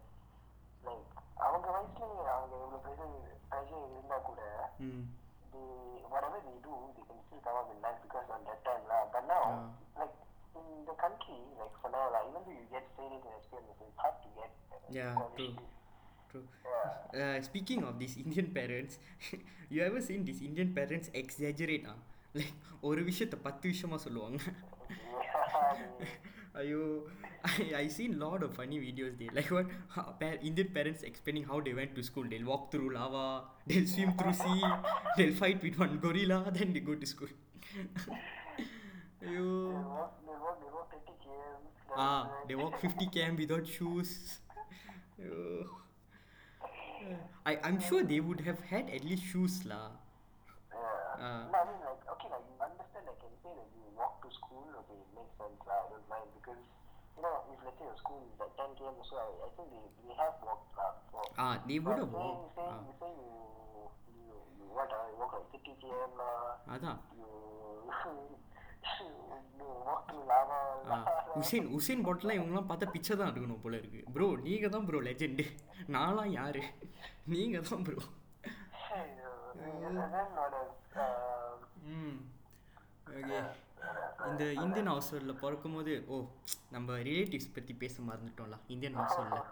[0.89, 1.11] like
[1.47, 3.11] அவங்க வயசுல அவங்க எவ்வளவு pressure
[3.53, 4.41] pressure இருந்தா கூட
[4.87, 5.03] ம்
[5.53, 5.67] they
[6.13, 9.01] whatever they do, they can still come up in life because on that time lah.
[9.13, 9.67] But now, Ah.
[10.01, 10.15] like
[10.59, 13.99] in the country, like for now, like even though you get training and experience, it's
[14.03, 14.51] hard to get.
[14.75, 15.55] Uh, Yeah, scholarship.
[15.59, 15.69] true.
[16.31, 16.43] True.
[17.13, 17.37] Yeah.
[17.37, 18.99] Uh, speaking of these Indian parents,
[19.69, 21.85] you ever seen these Indian parents exaggerate?
[21.93, 21.97] Ah,
[22.39, 22.53] like
[22.89, 25.73] ஒரு விஷயத்தை பத்து விஷயமா சொல்லுவாங்க yeah.
[25.99, 26.15] they-
[26.61, 26.81] ஐயோ
[27.49, 31.45] I, I seen lot of funny videos there like what how, pa- Indian parents explaining
[31.51, 33.25] how they went to school they'll walk through lava
[33.69, 34.61] they'll swim through sea
[35.17, 37.31] they'll fight with one gorilla then they go to school
[39.21, 39.45] They ஐயோ
[39.93, 41.61] walk, they walk, they walk 30 km.
[42.05, 44.11] ah they walk 50 km without shoes
[45.19, 45.39] ஐயோ.
[47.46, 49.96] I I'm sure they would have had at least shoes lah.
[50.70, 53.04] Uh, no, I mean like okay, like you understand.
[53.04, 54.64] I can say that you walk to school.
[54.84, 55.60] Okay, it makes sense.
[55.68, 56.62] Lah, I don't mind because
[57.16, 59.68] you know if let's say your school is like 10 km, so I, I think
[59.72, 60.92] they, they have walked uh, lah.
[61.12, 62.56] So, ah, they would have walked.
[62.56, 62.80] Say, ah.
[62.80, 63.32] you say you
[64.16, 64.88] you you what?
[64.88, 66.12] Uh, I walk like 50 km.
[66.16, 67.28] Uh, you
[70.90, 70.96] ah,
[71.38, 74.00] Usain Usain போட்டெலாம் இவங்கெல்லாம் பார்த்தா பிச்சை தான் எடுக்கணும் போல இருக்கு.
[74.14, 75.44] Bro நீங்கள் தான் ப்ரோ லெஜெண்டு
[75.88, 76.62] நான்லாம் யாரு?
[77.26, 77.98] நீங்கள் தான் ப்ரோ
[81.92, 82.16] ம்.
[83.12, 83.38] ஓகே.
[84.28, 86.16] இந்த இந்தியன் ஹவுஸ் ஹோல்டில் பிறக்கும் போது ஓ
[86.70, 89.46] நம்ம ரிலேட்டிவ்ஸ் பற்றி பேச மறந்துட்டோம்ல இந்தியன் ஹவுஸ் ஹோல்டில்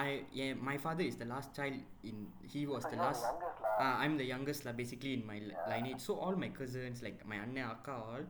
[0.00, 0.06] ஐ
[0.42, 1.78] என் my father is the last child
[2.10, 2.20] in
[2.52, 4.02] he was So the you're the last youngest lah.
[4.04, 7.38] I'm the youngest lah basically in my li- lineage so all my cousins like my
[7.44, 8.24] அண்ணன் அக்கா all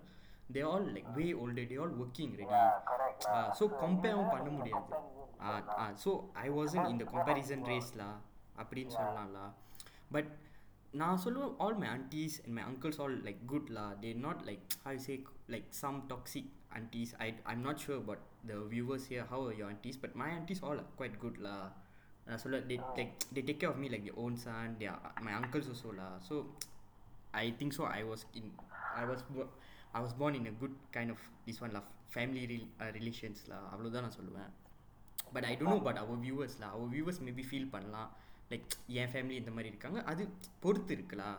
[0.54, 3.34] they all like way older they all working already Yeah, correct lah.
[3.40, 5.16] Ah, so compare you வும் have பண்ண the முடியாது comparison
[5.48, 5.74] ah lah.
[5.82, 6.10] Ah so
[6.44, 8.10] I Vasan இந்த Because comparison because race லா
[8.62, 9.02] அப்படின்னு Yeah.
[9.02, 9.42] சொல்லலாம்ல
[10.16, 10.30] but
[11.00, 14.62] நான் சொல்லுவேன் all my aunties and my uncles all like good lah they not like
[14.84, 15.16] how you say
[15.54, 16.46] like some toxic
[16.78, 20.28] aunties I I'm not sure about the viewers here how are your aunties but my
[20.38, 21.60] aunties all are quite good lah
[22.26, 25.00] நான் சொல்ல they like they take care of me like their own son they are
[25.28, 26.34] my uncles also lah so
[27.44, 28.46] I think so I was in
[29.02, 29.20] I was
[29.95, 32.91] bo- I was born in a good kind of this one lah family re- uh,
[32.97, 34.51] relations lah அவ்வளோதான் நான் சொல்லுவேன்
[35.33, 38.09] but I don't know but our viewers lah our viewers maybe feel பண்ணலாம்
[38.51, 40.25] like என் family இந்த மாதிரி இருக்காங்க அது
[40.65, 41.29] பொறுத்து இருக்குலா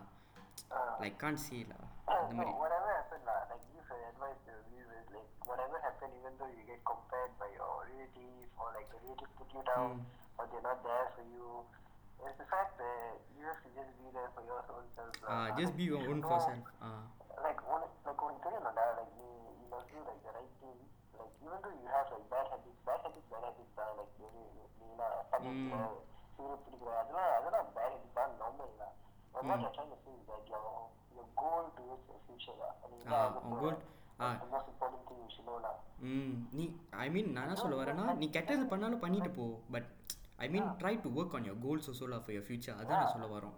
[0.76, 0.92] Ah.
[1.02, 4.62] லைக் கான் Ah, அந்த so மாதிரி whatever happened lah, like give an advice to the
[4.70, 9.00] viewers, like whatever happened, even though you get compared by your relatives or like the
[9.04, 10.38] relatives put you down Mm.
[10.38, 11.48] or they're not there for you,
[12.20, 13.04] it's the fact that
[13.36, 15.12] you have to just be there for your own self.
[15.20, 15.34] lah.
[15.36, 17.02] ah just be your own No, for self ah
[17.36, 20.52] like when like when you're on that, like you you must do like the right
[20.58, 20.78] thing.
[21.14, 24.44] Like even though you have like bad habits, bad habits, bad habits are like very
[24.80, 25.80] நீனா சமைக்கிறோ
[26.34, 28.94] சூரிய பிடிக்கிறோ அதெல்லாம் அதெல்லாம் bad habits தான் normal தான்
[29.34, 30.66] but what I trying to say is that your
[31.12, 33.76] your goal towards your
[36.58, 36.64] நீ
[36.98, 39.46] I மீன் நான் என்ன சொல்ல வரேன்னா நீ கெட்டது பண்ணாலும் பண்ணிட்டு போ.
[39.74, 39.88] But
[40.38, 43.28] I mean try to work on your goals also for your future அதான் நான் சொல்ல
[43.36, 43.54] வரோம்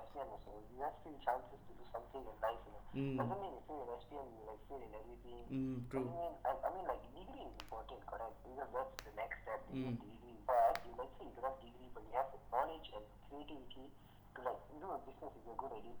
[0.00, 3.16] lesbian also you have few chances to do something in life you know mm.
[3.20, 5.42] doesn't mean you say you're you like feel in everything.
[5.52, 6.02] Mm, true.
[6.02, 8.34] I mean I, I mean like degree is important correct?
[8.42, 9.94] Because that's the next step mm.
[9.94, 10.38] degree.
[10.48, 13.86] But you let's say you don't have degree but you have knowledge and creativity
[14.34, 16.00] to like do a business if you're good at it.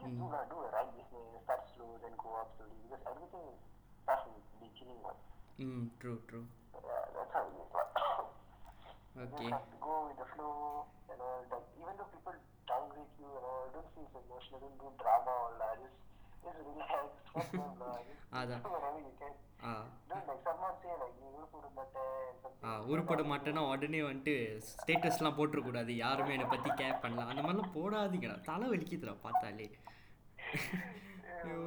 [0.00, 0.22] Just mm.
[0.22, 3.48] do not do a right business start slow then go up slowly because everything
[4.06, 5.18] starts from the beginning one.
[5.60, 6.46] Mm, true true.
[6.72, 7.68] Yeah that's how it is.
[9.12, 9.44] Okay.
[9.44, 11.60] you have to go with the flow and all that.
[11.76, 12.32] Even though people
[12.68, 15.68] downgrade you and all, don't feel so emotional, don't do drama or la.
[15.76, 15.98] Just
[16.44, 17.90] just relax, fuck them la.
[18.42, 19.34] Just do whatever you can.
[19.62, 19.72] Ah
[20.10, 24.34] Don't like someone say like நீ உருப்பிட மாட்டேன் உருப்பட மாட்டேன்னா உடனே வந்துட்டு
[24.70, 29.68] ஸ்டேட்டஸ்லாம் போட்டுறக்கூடாது யாருமே என்னை பற்றி care பண்ணலாம் அந்த மாதிரிலாம் போடாதீங்கடா தலை வலிக்குதுடா பார்த்தாலே
[31.42, 31.60] ஐயோ.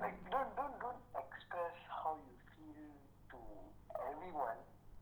[0.00, 1.00] like don't don't don't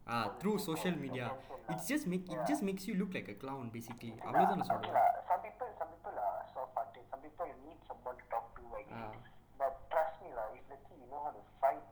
[0.03, 0.13] everyone.
[0.13, 1.25] Ah through social media
[1.71, 4.73] it's just make it just makes you look like a clown basically அவ்வளோதான் நான் Okay
[4.73, 7.03] சொல்கிறேன் lah, some people some people are soft-hearted.
[7.11, 8.63] Some people need someone to talk to.
[8.79, 9.11] I get Ah.
[9.17, 9.27] it.
[9.59, 11.85] But trust me lah, if let's say you know how to fight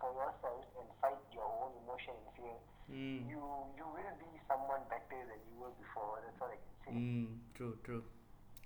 [0.00, 2.56] for yourself and fight your own emotion and fear,
[3.00, 3.42] ம் you
[3.78, 6.14] you will be someone better than you were before.
[6.24, 6.94] That's all I can say.
[7.04, 7.98] ம் true true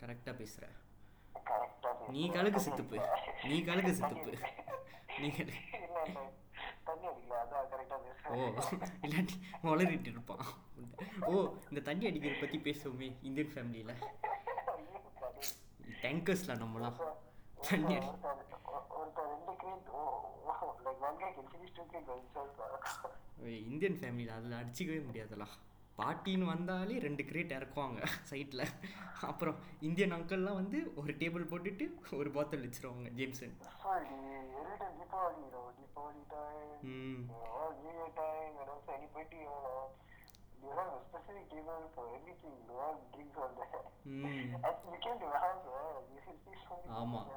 [0.00, 0.66] கரெக்டாக பேசுகிற
[1.50, 2.34] Correct ஆ நீ பேசுறேன்.
[2.36, 3.48] கலக்கு தண்ணி சித்துப்பு அடிக்கல.
[3.50, 4.50] நீ கலக்கு தண்ணி சித்துப்பு அடிக்கல.
[5.20, 5.62] நீ கலக்கு
[8.31, 8.39] ஓ
[9.03, 10.43] இல்லாட்டி வளரிட்டு இருப்பான்
[11.27, 11.33] ஓ
[11.69, 13.95] இந்த தண்ணி அடிக்கிறத பற்றி பேசுவோமே இந்தியன் ஃபேமிலியில்
[16.01, 16.99] டேங்கர்ஸ்ல நம்மளாம்
[17.69, 18.11] தண்ணி அடி
[23.65, 25.55] இந்தியன் ஃபேமிலியில் அதில் அடிச்சிக்கவே முடியாதுலாம்
[25.99, 28.65] பாட்டின்னு வந்தாலே ரெண்டு கிரேட் இறக்குவாங்க சைட்டில்
[29.29, 31.85] அப்புறம் இந்தியன் அங்கிள்லாம் வந்து ஒரு டேபிள் போட்டுட்டு
[32.17, 33.55] ஒரு பாத்தல் வச்சிருவாங்க ஜேம்சன்.
[36.89, 37.23] ம்.
[46.99, 47.29] ஆமாம்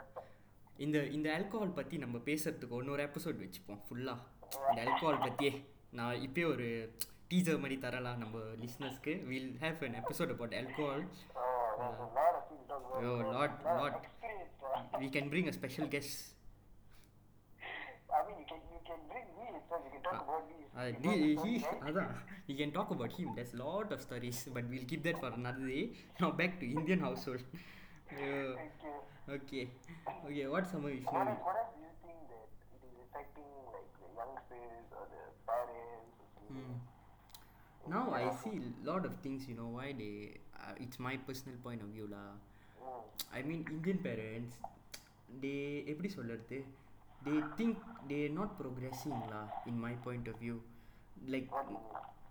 [0.79, 4.21] இந்த இந்த ஆல்கோஹால் பற்றி நம்ம பேசுறதுக்கு இன்னொரு எபிசோட் வச்சுப்போம் ஃபுல்லாக
[4.69, 5.53] இந்த ஆல்கோஹால் பற்றியே
[5.93, 6.69] நான் இப்போயே ஒரு
[7.32, 11.00] டீசர் மாதிரி தரலாம் நம்ம லிஸ்னஸ்க்கு will have an episode about alcohol
[11.80, 13.04] Oh, there's a lot of things to talk about.
[13.10, 13.34] Oh, bro.
[13.36, 13.96] lot, Lot of lot.
[14.02, 15.02] experience, uh.
[15.02, 16.14] we can bring a special guest
[18.10, 19.82] I mean, you can you can bring me itself.
[19.88, 20.58] You can talk about me.
[20.80, 21.84] Uh, You the, know, he, right?
[21.90, 22.14] அதான்
[22.50, 25.66] we can talk about him there's lot of stories but we'll keep that for another
[25.74, 25.84] day
[26.22, 28.96] now back to Indian household uh, Okay.
[29.38, 29.64] okay
[30.28, 31.48] okay what summer What Vishnu
[37.87, 40.15] now I see lot of things you know why they
[40.57, 42.31] uh, it's my personal point of view lah
[42.83, 43.03] Mm.
[43.33, 44.55] I mean Indian parents
[45.43, 45.59] they
[45.93, 46.57] எப்படி சொல்றது
[47.21, 47.75] they think
[48.09, 50.57] they not progressing lah in my point of view
[51.27, 51.49] like?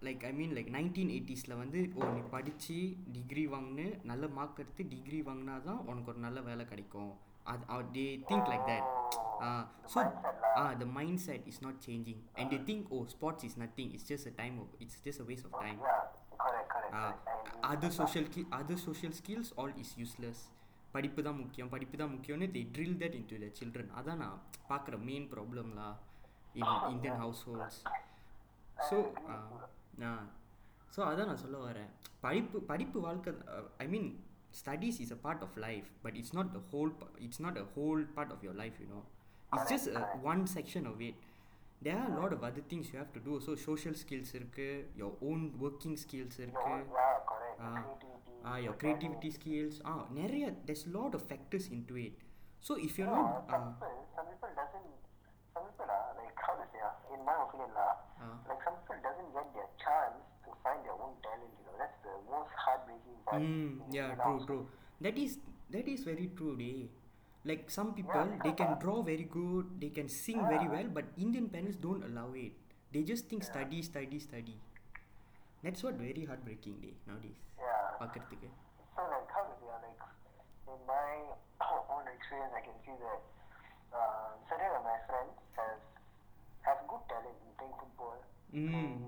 [0.05, 2.77] Like I mean like nineteen எயிட்டிஸில் வந்து ஓ நீ படித்து
[3.15, 7.11] degree வாங்கினு நல்ல mark எடுத்து degree வாங்கினா தான் உனக்கு ஒரு நல்ல வேலை கிடைக்கும்
[7.51, 8.83] uh, uh, they think like that.
[9.41, 9.99] Uh, so
[10.55, 14.27] uh, the mindset is not changing and they think oh sports is nothing it's just
[14.27, 15.79] a time of it's just a waste of time
[16.93, 17.11] uh,
[17.63, 20.41] other social other social skills all is useless
[20.93, 24.39] படிப்பு தான் முக்கியம் படிப்பு தான் முக்கியம்னு the drill that in to the children அதான் நான்
[24.69, 25.85] பார்க்குற main ப்ராப்ளம்லா
[26.59, 27.77] in Indian households
[28.87, 28.97] so
[30.03, 30.25] நான்
[30.95, 31.89] ஸோ அதான் நான் சொல்ல வரேன்
[32.25, 33.33] படிப்பு படிப்பு வாழ்க்கை
[33.85, 34.09] ஐ மீன்
[34.60, 36.90] studies is a part of life but it's not the whole
[37.26, 39.00] it's not a whole part of your life you know
[39.52, 39.88] it's just
[40.32, 41.20] one section of it
[41.82, 44.70] there are lot of other things you have to two so social skills இருக்குது
[45.02, 47.58] your own working skills Your இருக்குது own- yeah, correct.
[47.60, 48.32] Ah, creativity.
[48.44, 49.38] ah, your your creativity talent.
[49.38, 52.16] skills ah நிறைய there's lot of factors into it
[52.62, 54.29] so if you're Yeah, not some uh,
[63.32, 64.46] mm, in yeah Indian true household.
[64.46, 64.68] true
[65.00, 65.38] that is
[65.70, 66.88] that is very true day
[67.50, 71.48] like some people they can draw very good they can sing very well but indian
[71.56, 72.52] parents don't allow it
[72.92, 74.56] they just think study study study
[75.62, 77.84] that's what very heartbreaking day nowadays Yeah.
[78.00, 78.48] பார்க்கறதுக்கு
[78.96, 80.02] So like how to say, ah, like
[80.72, 81.08] in my
[81.94, 83.20] own experience, I can see that
[83.98, 85.80] uh, certain of my friends have
[86.68, 88.16] have good talent in playing football,
[88.54, 88.70] Mm.
[88.70, 89.02] playing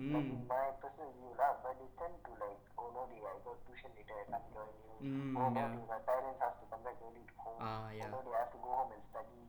[0.00, 0.16] basketball.
[0.16, 0.32] Like Mm.
[0.40, 3.56] in my personal view, lah, but they tend to like, oh no, they I got
[3.68, 4.94] tuition later, I can't join you.
[5.04, 5.68] Mm, oh no, yeah.
[5.76, 7.60] they- my parents have to come back early to home.
[7.60, 8.08] Ah, yeah.
[8.08, 9.44] Oh no, they have to go home and study.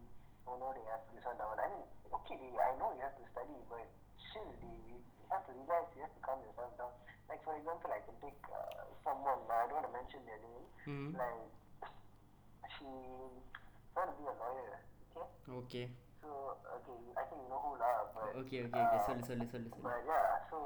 [0.48, 1.60] Oh no, they have to this one that one.
[1.60, 3.88] I mean, okay, they, I know you have to study, but
[4.20, 5.00] still, they, you
[5.32, 5.84] have to relax.
[5.96, 6.92] You have to calm yourself down.
[7.32, 9.40] Like for example, I can take uh, someone.
[9.48, 10.66] I don't want to mention their name.
[10.88, 11.10] Mm.
[11.16, 11.48] Like
[12.76, 12.86] she
[13.96, 14.80] want to be a lawyer.
[15.16, 15.28] Okay.
[15.52, 15.86] okay
[16.22, 16.29] So
[16.79, 19.68] okay, I think you know who lah, but okay okay okay uh, சொல்லு சொல்லு சொல்லு
[19.75, 20.59] சொல்லு but yeah, so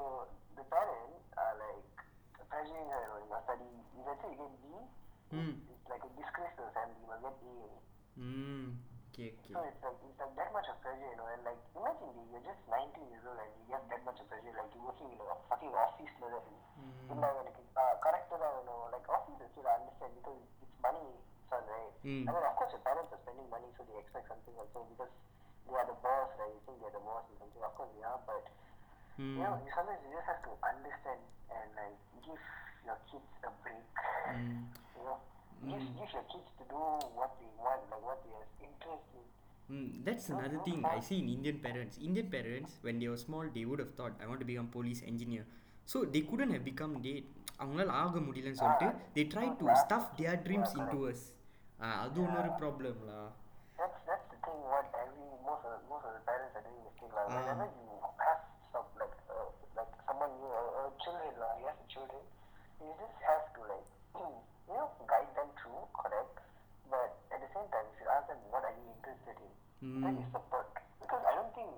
[0.57, 1.89] the parents are like
[2.51, 3.69] pressuring her, you know, you must study.
[3.95, 4.65] If let's say you get B,
[5.31, 5.51] Mm.
[5.71, 6.97] it's like a disgrace to the family.
[7.03, 7.55] You must get A.
[8.19, 8.63] mm
[9.11, 11.61] okay So okay it's like it's like that much of pressure, you know, and like
[11.79, 14.53] imagine imagine you- you're just 19 years old and you have that much of pressure,
[14.59, 16.43] like you're working in a fucking office level.
[17.13, 17.61] இல்ல எனக்கு
[18.05, 21.05] கரெக்டாக தான் வேணும் like office வச்சு I understand because it's money
[21.51, 22.21] son right Mm.
[22.27, 25.11] I mean of course your parents are spending money so they expect something also because
[25.67, 28.05] they are the boss right you think they're the boss or something of course they
[28.05, 28.45] are but
[29.19, 29.31] Mm.
[29.37, 31.21] you know you sometimes you just have to understand
[31.55, 32.43] and like give
[32.87, 33.89] your kids a break
[34.33, 34.53] Mm.
[34.97, 35.17] you know
[35.69, 36.81] give, give your kids to do
[37.19, 39.27] what they want like what they are interested in
[39.69, 41.97] Mm, that's another thing I see in Indian parents.
[42.07, 45.01] Indian parents, when they were small, they would have thought, I want to become police
[45.11, 45.43] engineer.
[45.85, 47.13] So they couldn't have become they
[47.63, 51.21] அவங்களால ஆக முடியலன்னு சொல்லிட்டு they tried to stuff their dreams into us.
[51.83, 53.19] Ah, அது இன்னொரு ப்ராப்ளம்லா
[69.85, 70.01] interested in.
[70.01, 70.67] Then you support
[71.01, 71.71] because I don't think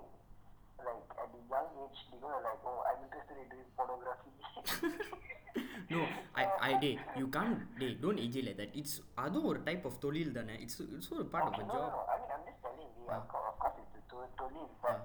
[0.78, 4.32] like at the young age they're gonna like oh I'm interested in doing pornography.
[5.90, 6.00] no
[6.34, 9.84] I I they you can't they don't age it like that it's அதுவும் ஒரு type
[9.90, 12.02] of தொழில் தானே it's it's a part of Okay, a no, job no, no.
[12.12, 13.04] I mean, I'm just telling you.
[13.18, 15.00] Of, course, of course, it's a to- tolil, but Ah.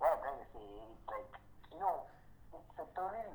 [0.00, 1.30] what I'm trying to say is like,
[1.72, 1.94] you know,
[2.58, 3.27] it's a tolil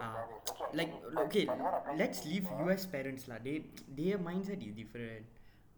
[0.00, 0.50] Ah, embarrassed.
[0.54, 2.84] Okay, I like get it, but- okay but what I'm trying to let's leave US
[2.86, 3.56] parents lah they
[3.98, 5.24] their mindset is different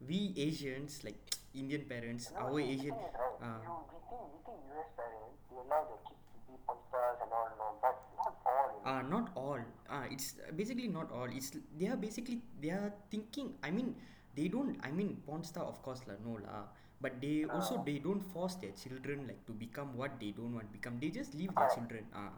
[0.09, 1.19] we Asians like
[1.57, 5.41] Indian parents our Asian thing is, right, ah you, we think, we think US parents,
[5.49, 6.79] their kids to be porn
[7.25, 8.71] and all, no, but not all.
[8.85, 9.63] Ah, not all.
[9.89, 11.29] Ah, it's basically not all.
[11.31, 13.55] It's they are basically they are thinking.
[13.63, 13.95] I mean,
[14.37, 14.77] they don't.
[14.83, 16.69] I mean, porn star of course lah, no lah.
[17.01, 20.71] But they also they don't force their children like to become what they don't want
[20.71, 20.97] to become.
[21.03, 22.07] They just leave their children.
[22.15, 22.33] Ah,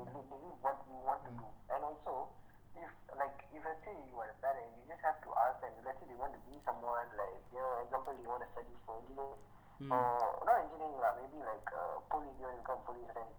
[0.00, 1.46] They, they, they do what you want to do.
[1.68, 2.32] And also,
[2.72, 2.88] if
[3.20, 5.76] like if let's say you are a parent, you just have to ask them.
[5.84, 8.72] Let's say they want to be someone like you know, example, you want to study
[8.88, 9.36] for engineering,
[9.92, 12.32] or not engineering lah, maybe like uh, police.
[12.40, 13.34] You want to become police, right?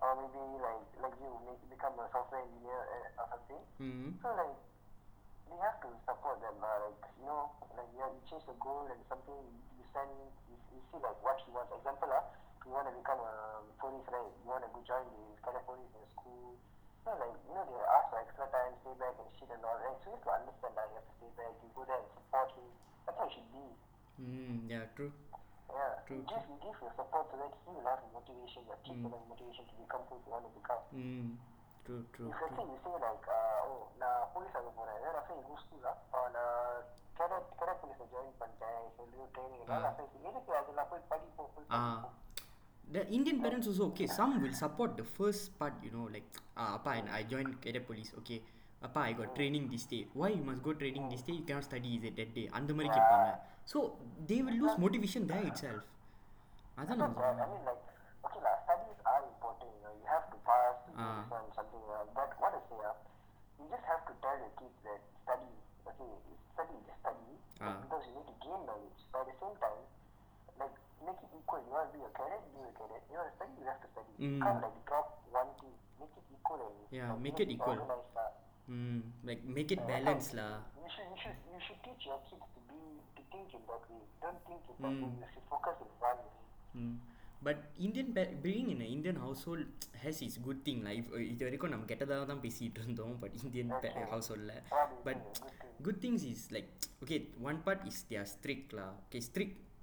[0.00, 3.62] Or maybe like like you make become a software engineer uh, or something.
[3.80, 4.56] mm, So like
[5.52, 6.56] we have to support them.
[6.62, 9.36] Uh, like you know, like you, have, you change the goal and something
[9.76, 10.08] you send.
[10.48, 11.72] You, you see like what he wants.
[11.74, 12.22] Example, uh,
[12.65, 13.33] you want to become a
[13.81, 14.31] police, right?
[14.41, 16.55] You want to go join the cadet police in school.
[17.03, 19.77] So like you know they ask for extra time, stay back and shit and all.
[19.81, 19.97] Right?
[20.05, 21.53] So you have to understand that you have to stay back.
[21.61, 22.69] You go there and support him.
[23.05, 23.65] That's how it should be.
[24.21, 25.13] mm, yeah, true.
[25.71, 25.93] Yeah.
[26.05, 28.61] True, you give you give your support so that he will have motivation.
[28.69, 30.83] Your kids will have motivation to become who you want to become.
[30.93, 31.29] Mm,
[31.87, 32.57] true, true, If let's true.
[32.59, 35.81] say you say like, uh, oh, நான் police ஆக போறேன் then after you go school
[35.91, 36.85] ah, or நான்
[37.17, 39.65] cadet cadet police join பண்ணிட்டேன் இப்போ வந்து training Ah.
[39.65, 42.17] எல்லாம் after எதுக்கு அதெல்லாம் போய் படிப்போம் போய் Ah, படிப்போம்
[42.95, 44.07] the Indian parents also okay.
[44.07, 46.27] Some will support the first part, you know, like
[46.57, 48.11] ah, appa, and I joined cadet police.
[48.19, 48.39] Okay,
[48.83, 50.01] appa, I got training this day.
[50.13, 51.33] Why you must go training this day?
[51.39, 52.47] You cannot study is it that day?
[52.59, 53.31] அந்த மாதிரி கேட்பாங்க.
[53.73, 53.79] So
[54.29, 55.81] they will lose motivation there itself.
[56.81, 57.81] அதான் நான் But, uh, I mean like,
[58.27, 61.09] okay lah, studies are important, you know, you have to pass to Ah.
[61.17, 62.95] this one, something uh, but what I say, uh,
[63.59, 65.51] you just have to tell your kids that study,
[65.89, 66.09] okay,
[66.53, 67.29] study is study,
[67.63, 67.75] but Ah.
[67.83, 69.81] because you need to gain knowledge, but at the same time,
[70.61, 73.27] like, make it equal, you want to be a cadet, be a cadet, you want
[73.27, 74.41] to study, you have to study, you Mm.
[74.41, 77.77] can't like drop one thing, make it equal and Yeah, like, make it equal.
[77.77, 78.29] organized, lah.
[78.69, 80.51] Mm, like make it balance lah.
[80.77, 82.79] You should, you should, you should teach your kids to be,
[83.17, 84.01] to think in that way.
[84.21, 85.01] Don't think in that Mm.
[85.03, 85.11] way.
[85.23, 86.35] You should focus in one way.
[86.75, 86.95] Mm.
[87.41, 89.65] But Indian pa- being in an Indian household
[90.03, 90.93] has its good thing lah.
[90.93, 94.05] If இது வரைக்கும் நம்ம கெட்டதாக தான் பேசிட்டு இருந்தோம் but Indian pa- Okay.
[94.13, 94.59] household lah.
[94.69, 95.41] What do you But think?
[95.41, 95.73] Good thing.
[95.81, 96.69] good things is like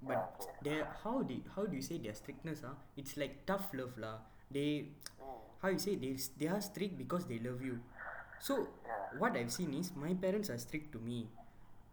[0.06, 2.74] but they how do how do you say their strictness ah?
[2.96, 4.18] It's like tough love lah.
[4.50, 4.88] They
[5.62, 7.80] how you say they they are strict because they love you.
[8.40, 8.68] So
[9.18, 11.28] what I've seen is my parents are strict to me.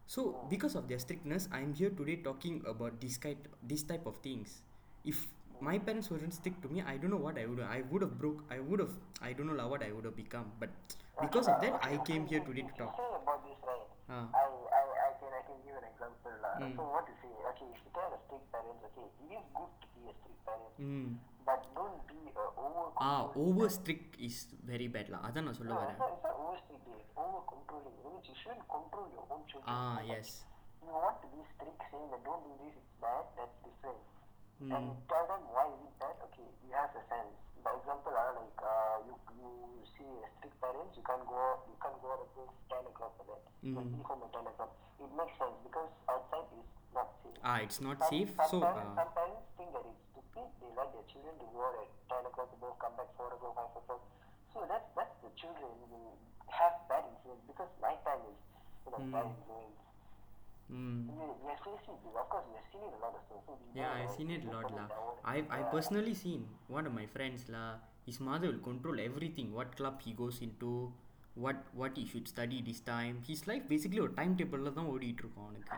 [0.06, 4.16] So because of their strictness, I'm here today talking about this kind this type of
[4.22, 4.60] things.
[5.04, 5.26] If
[5.60, 7.60] my parents weren't strict to me, I don't know what I would.
[7.60, 8.44] I would have broke.
[8.50, 8.94] I would have.
[9.22, 10.52] I don't know lah what I would have become.
[10.60, 10.70] But
[11.20, 12.92] because of that, I came here today to talk.
[14.10, 14.26] Ah.
[14.34, 16.34] I, I, I can I can give an example.
[16.42, 16.51] lah.
[16.61, 16.75] Mm.
[16.75, 17.31] So what to say?
[17.49, 20.41] Okay, if you tell a strict parents, okay, it is good to be a strict
[20.45, 21.07] parent, Mm.
[21.45, 22.85] but don't be a over.
[23.07, 24.37] Ah, over strict is
[24.71, 25.21] very bad lah.
[25.29, 25.97] அதான் நான் சொல்ல No, வரேன்.
[25.97, 26.85] it's not, it's not over strict.
[26.97, 27.95] It's over controlling.
[27.99, 29.69] It means you shouldn't control your own children.
[29.75, 30.11] Ah, too much.
[30.13, 30.29] yes.
[30.85, 33.23] You want to be strict, saying that don't do this, it's bad.
[33.37, 34.01] That's different.
[34.62, 34.70] Mm.
[34.78, 36.14] And tell them why is it bad.
[36.30, 37.34] Okay, you have a sense.
[37.66, 39.50] By example, uh, like uh, you you
[39.98, 43.26] see a strict parents, you can't go you can't go out above ten o'clock for
[43.30, 43.42] that.
[43.66, 43.74] Mm.
[43.74, 44.70] at ten o'clock.
[45.02, 47.38] It makes sense because outside is not safe.
[47.42, 48.30] Ah, it's not Some- safe.
[48.38, 50.46] Some So parents, ah, some parents think that it's stupid.
[50.62, 53.54] They like their children to go out at ten o'clock above, come back four o'clock,
[53.58, 54.02] five o'clock.
[54.54, 56.14] So that's that's the children will
[56.54, 58.38] have bad influence because night time is
[58.86, 59.34] you know bad Mm.
[59.42, 59.78] influence.
[60.69, 61.07] Mm.
[61.07, 63.43] We, we have faced it, of course, we have seen it a lot of times.
[63.47, 64.87] So we Yeah, know, I've like, seen it a people lot in lah.
[64.87, 65.69] their own- I I yeah.
[65.75, 66.41] personally seen
[66.77, 67.67] one of my friends lah.
[68.07, 69.53] His mother will control everything.
[69.59, 70.71] What club he goes into,
[71.45, 73.23] what what he should study this time.
[73.31, 75.73] His life basically ஒரு time டேபிளில் தான் ஓடிட்டு இருக்கோம் அவனுக்கு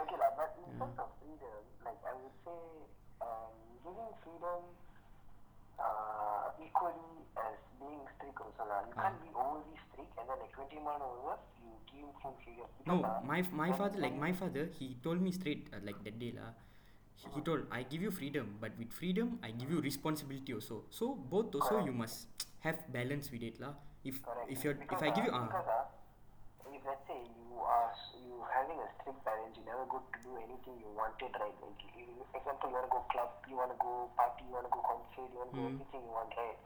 [0.00, 2.60] okay, lah, but in terms of freedom, like I would say,
[3.20, 3.52] um,
[3.84, 4.60] giving freedom
[5.81, 8.63] uh, equally as being strict also.
[8.69, 8.85] lah.
[8.87, 12.67] You can't be overly strict and then like 20 months over, you give full freedom.
[12.85, 16.17] No, uh, my my father like my father he told me straight uh, like that
[16.19, 16.53] day lah.
[17.21, 20.85] He, he told I give you freedom, but with freedom I give you responsibility also.
[20.89, 22.27] So both also you must
[22.65, 23.77] have balance with it lah.
[24.03, 24.49] If Correct.
[24.49, 25.85] if you're if I give you uh, ah because, uh,
[26.81, 30.33] if let's say you are you having a strict parents, you never got to do
[30.41, 31.53] anything you wanted, right?
[31.61, 34.65] Like, you, example, you want to go club, you want to go party, you want
[34.65, 35.61] to go concert, you want to mm.
[35.61, 35.77] do hmm.
[35.77, 36.57] anything you want, right?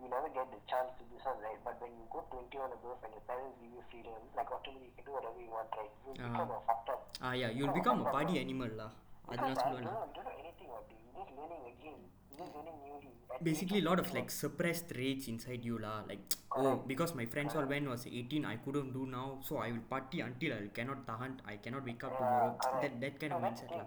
[0.00, 1.60] You never get the chance to do something, right?
[1.60, 4.88] But when you go 21 and above and your parents give you freedom, like ultimately
[4.88, 5.92] you can do whatever you want, right?
[6.08, 7.00] You uh, become a fucked up.
[7.20, 8.88] Ah, yeah, you'll become a party animal, lah.
[9.28, 10.08] Because I don't know
[10.40, 10.88] anything about.
[10.88, 12.00] You're just learning again.
[12.40, 13.12] You're just learning newly.
[13.30, 16.24] At the age basically a lot of like suppressed rage inside you lah like
[16.56, 19.84] oh because my friends all went was 18 i couldn't do now so i will
[19.94, 22.50] party until i cannot tahan i cannot wake up tomorrow
[22.82, 23.86] that that kind of mindset lah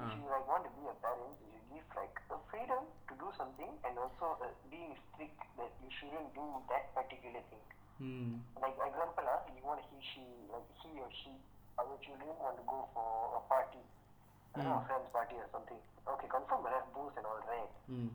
[0.00, 0.08] Ah.
[0.08, 3.28] If you like want to be a parent, you give like the freedom to do
[3.36, 7.64] something and also uh, being strict that you shouldn't do that particular thing.
[8.00, 11.32] hmm Like example, uh, you want he she like he or she
[11.78, 13.84] our children want to go for a party,
[14.52, 15.80] I don't know, a friend's party or something.
[16.04, 18.10] Okay, confirm will have booze and all right, hmm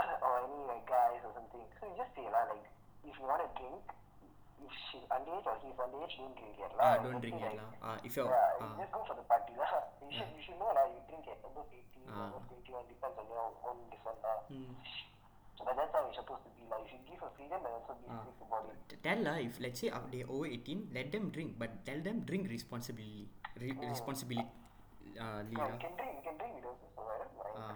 [0.24, 1.62] or any like guys or something.
[1.78, 2.64] So you just say lah like
[3.04, 3.82] if you want to drink.
[4.62, 6.86] If she's underage or he's underage, don't drink yet lah.
[6.86, 9.26] ah don't drink yet like, lah ah if you're yeah, ah just go for the
[9.26, 9.66] party lah.
[10.06, 10.86] You should you should know lah.
[10.86, 12.30] You drink at above 18 Ah.
[12.30, 14.38] or above 21 depends on your own different lah.
[14.46, 14.70] hmm.
[15.58, 16.78] But that's how it's supposed to be like.
[16.86, 18.22] You should give a freedom and also be Ah.
[18.22, 18.78] strict about it.
[19.02, 22.22] Tell lah if let's say uh, they over 18 let them drink but tell them
[22.22, 23.26] drink responsibly
[23.58, 24.38] Re- responsibly
[25.17, 26.13] uh, Yeah, lah you can drink.
[26.17, 27.01] You can drink without also.
[27.03, 27.55] I don't mind.
[27.57, 27.75] ah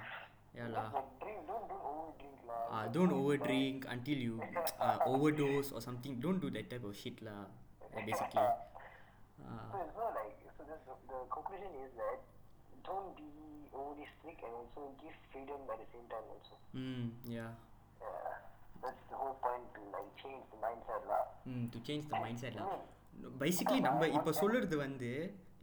[0.52, 1.40] yeah Just lah like drink.
[1.48, 2.62] Don't don't over drink lah.
[2.70, 4.36] Ah, Just don't drink over but- drink until you
[4.80, 6.14] uh, overdose or something.
[6.20, 7.42] Don't do that type of shit lah.
[7.82, 8.42] uh, basically.
[8.42, 10.62] Ah, So it's not like so.
[10.64, 12.20] This, the conclusion is that
[12.84, 13.28] don't be
[13.74, 16.54] overly strict and also give freedom at the same time also.
[16.74, 17.52] mm, yeah.
[18.00, 18.38] Yeah,
[18.82, 21.24] that's the whole point to like change the mindset lah.
[21.50, 22.70] Mm, to change the mindset lah.
[22.70, 23.34] Mm.
[23.38, 25.10] Basically நம்ம இப்போ சொல்றது வந்து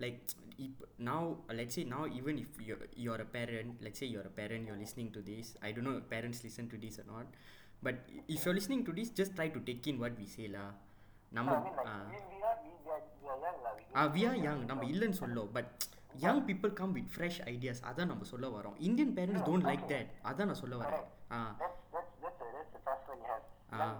[0.04, 0.20] like
[0.66, 1.20] இப்போ now
[1.58, 4.80] let's say now even if you're you're a parent let's say you're a parent you're
[4.84, 7.26] listening to this I don't know if parents listen to this or not
[7.82, 7.96] but
[8.34, 10.68] if you're listening to this just try to take in what we say lah
[11.32, 13.60] நம்ம No, I mean like ah we, we are we, we are we are young
[13.66, 13.72] lah.
[13.78, 15.70] We ah don't we are young நம்ம இல்லைன்னு சொல்லும் but
[16.24, 20.10] young people come with fresh ideas அதான் நம்ம சொல்ல வரோம் Indian parents don't like that
[20.30, 21.06] அதான் நான் சொல்ல வரேன்
[21.36, 23.44] ஆ That's that's that's the that's the first one you have.
[23.72, 23.80] Ah.
[23.80, 23.96] Young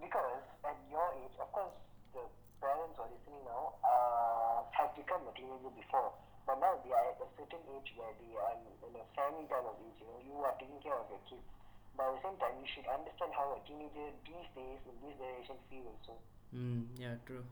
[0.00, 1.74] because at your age, of course,
[2.14, 2.22] the
[2.62, 6.14] parents who are listening now uh, have become a teenager before.
[6.44, 9.64] But now they are at a certain age where they are in a family kind
[9.64, 9.96] of age.
[9.96, 11.48] You know, you are taking care of your kids.
[11.96, 15.16] But at the same time, you should understand how a teenager these days, in this
[15.16, 15.96] generation, feels.
[16.04, 16.12] So.
[16.52, 17.46] Mm, yeah, true.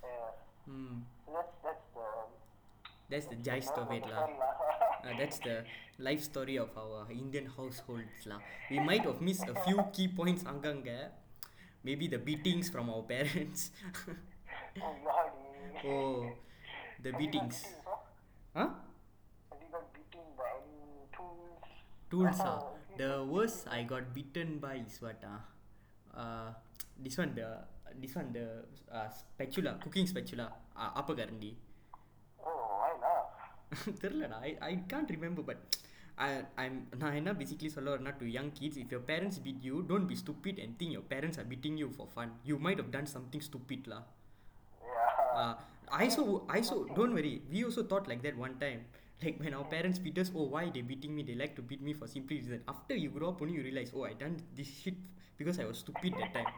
[0.00, 0.32] Yeah.
[0.70, 1.04] Mm.
[1.26, 2.06] So that's, that's the...
[3.06, 4.26] That's the gist of it, lah.
[5.06, 5.62] Uh, that's the
[6.02, 8.42] life story of our Indian households, lah.
[8.70, 11.14] We might have missed a few key points, anganga,
[11.86, 13.70] maybe the beatings from our parents.
[15.84, 16.26] Oh
[17.02, 17.64] the beatings.
[18.54, 18.70] huh?
[22.10, 22.38] Tools?
[22.40, 22.62] Ah.
[22.96, 25.42] The worst I got beaten by is what ah?
[26.16, 26.48] Uh,
[26.96, 27.66] this one the
[28.00, 31.52] this one the uh, spatula cooking spatula uh, upper garandi.
[32.40, 33.28] Oh, I love.
[34.42, 35.60] I I can't remember but
[36.21, 39.63] but I I'm நான் என்ன basically சொல்ல வரேன்னா to young kids if your parents beat
[39.67, 42.81] you don't be stupid and think your parents R beating you for fun you might
[42.83, 44.01] have done something stupid law
[45.33, 45.51] Yeah.
[45.97, 46.23] I so
[46.55, 48.81] I so don't worry we also thought like that one time
[49.23, 51.81] like when our parents beat us oh why they beating me they like to beat
[51.87, 54.69] me for simply reason after you grow up only you realize oh I done this
[54.79, 54.97] shit
[55.39, 56.51] because I was stupid that time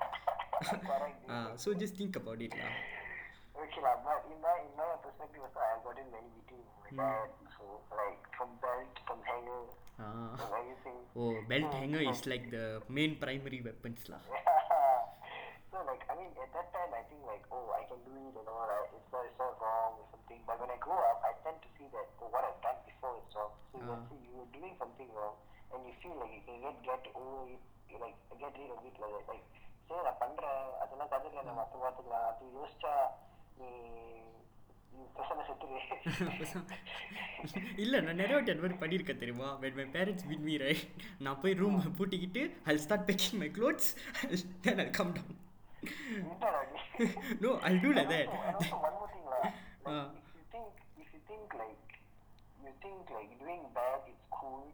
[0.64, 1.30] Correct.
[1.36, 2.74] uh, so just think about it lah
[3.56, 6.94] Okay, lah, but in my in my perspective also, I have gotten many beatings with
[7.00, 7.30] my dad.
[7.47, 9.62] So like from belt, from hanger,
[10.00, 11.00] uh, from everything.
[11.16, 14.22] oh belt hanger is like the main primary weapons lah
[15.72, 18.36] so like I mean at that time I think like oh I can do it
[18.38, 18.90] and all right.
[18.94, 20.40] It's not it's not wrong or something.
[20.46, 23.16] But when I grow up, I tend to see that oh what I've done before
[23.22, 23.54] is wrong.
[23.74, 23.90] So Ah.
[23.90, 25.36] let's say you were doing something wrong
[25.74, 28.82] and you feel like you can get get over it, you like get rid of
[28.86, 29.26] it like that.
[29.34, 29.46] Like
[29.88, 32.94] சரி நான் பண்றேன் அதெல்லாம் கதையில நம்ம அப்போ பார்த்துக்கலாம் அது யோசிச்சா
[33.60, 34.47] நீ you பேசாம செத்துரு
[37.83, 40.85] இல்லை நான் நிறைய வாட்டி அந்த மாதிரி பண்ணியிருக்கேன் தெரியுமா when my parents win me right
[41.25, 43.91] நான் போய் room பூட்டிக்கிட்டு I start packing my clothes
[44.67, 45.39] then I calm down
[47.45, 48.33] no I do like that
[51.29, 51.91] think like
[52.63, 54.65] you think like doing bad it's cool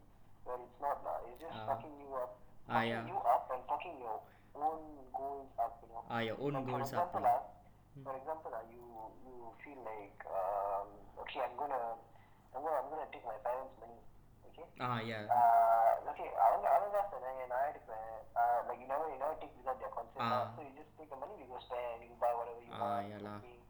[0.45, 2.31] but it's not lah it's just uh, fucking you up
[2.67, 3.03] fucking ah, yeah.
[3.05, 4.17] you up and fucking your
[4.55, 7.64] own goals up you know ah your own like, goals for example, up yeah.
[8.04, 8.84] for example, ah, you
[9.26, 10.88] you feel like um,
[11.22, 11.82] okay, I'm gonna
[12.54, 14.00] I'm gonna I'm gonna take my parents' money.
[14.50, 14.66] Okay.
[14.82, 18.08] ah yeah Uh, okay, அவங்க அவங்க தான் சொன்னாங்க நான் எடுப்பேன்
[18.40, 20.30] uh, like you never you never take without their consent Ah.
[20.32, 20.44] lah.
[20.54, 23.10] so you just take the money you go spend you buy whatever you Ah, want
[23.12, 23.36] yeah lah.
[23.38, 23.60] everything.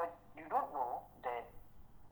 [0.00, 0.90] but you don't know
[1.26, 1.44] that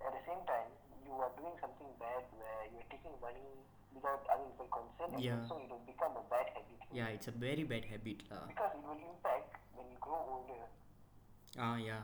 [0.07, 0.69] at the same time
[1.07, 3.49] you are doing something bad where you're taking money
[3.97, 5.39] without other people's consent and Yeah.
[5.41, 7.01] also it will become a bad habit for you.
[7.01, 10.63] yeah it's a very bad habit lah because it will impact when you grow older
[11.59, 12.03] ah yeah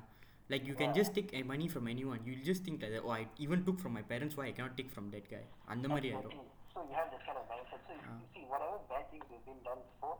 [0.52, 0.98] like you can Yeah.
[1.00, 3.78] just take uh, money from anyone you'll just think like that oh I even took
[3.84, 6.50] from my parents why I cannot take from that guy அந்த மாதிரி ஆயிரும் Exactly.
[6.74, 7.80] So you have that kind of mindset.
[7.86, 8.14] So if Ah.
[8.22, 10.14] you see whatever bad things have been done before,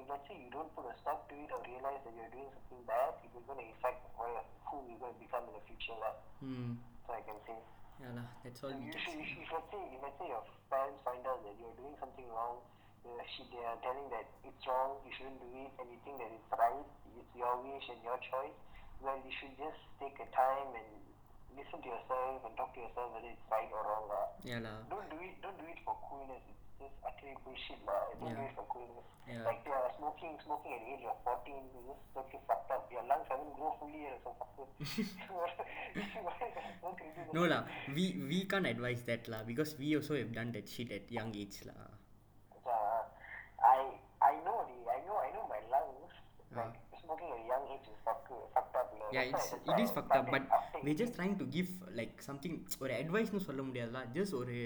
[0.00, 2.48] if let's say you don't put a stop to it or realize that you're doing
[2.56, 5.62] something bad, it will going to affect where, who you're going to become in the
[5.68, 5.96] future.
[6.04, 6.14] Lah.
[6.42, 6.72] hmm
[7.06, 7.58] So I can say.
[8.02, 10.00] yeah lah that's all And we you can should, say if, if let's say if
[10.06, 10.42] let's say your
[10.74, 12.56] parents find out that you're doing something wrong,
[13.06, 16.16] uh, she, they are telling that it's wrong, you shouldn't do it, and you think
[16.24, 16.86] that it's right,
[17.20, 18.58] it's your wish and your choice.
[19.01, 20.89] well, you should just take a time and
[21.57, 24.05] listen to yourself and talk to yourself whether it's right or wrong.
[24.09, 24.27] Lah.
[24.45, 25.37] yeah lah Don't do it.
[25.41, 26.41] Don't do it for coolness.
[26.49, 28.13] It's just utterly bullshit, lah.
[28.21, 29.05] Don't do it for coolness.
[29.27, 29.43] Yeah.
[29.43, 32.87] Like uh, smoking, smoking at the age of 14 is just totally fucked up.
[32.93, 34.53] Your lungs haven't grown fully yet, so fuck.
[37.35, 40.87] No lah we we can't advise that lah because we also have done that shit
[40.93, 41.91] at young age lah
[42.67, 43.01] Uh,
[43.63, 43.79] I
[44.19, 46.11] I know the I know I know my lungs.
[46.51, 46.67] Ah.
[46.67, 46.75] Like
[49.16, 50.98] yeah That's it's why- that's it why is I fucked up started but after we're
[51.02, 51.18] just 18.
[51.18, 52.54] trying to give like something
[52.84, 54.56] ஒரு அட்வைஸ்னு சொல்ல முடியாதுல just ஒரு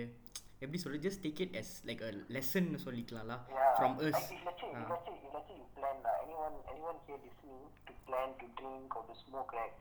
[0.64, 3.72] எப்படி சொல்ல just take it as like a lesson சொல்லிக்கலாம்ல Yeah.
[3.80, 4.86] from us Like if let's say, if Ah.
[4.92, 8.47] let's say, if let's say you plan, uh, anyone, anyone here listening to plan to
[8.61, 9.74] drink or to smoke, right?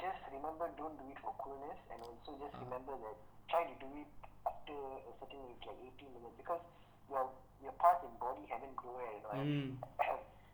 [0.03, 2.61] just remember, don't do it for coolness, and also just Ah.
[2.65, 3.17] remember that
[3.51, 4.11] try to do it
[4.51, 4.75] after
[5.09, 6.63] a certain age, like 18 minutes, because
[7.13, 7.25] your
[7.65, 9.33] your parts in body haven't grown yet, you know.
[9.41, 9.71] and- Mm.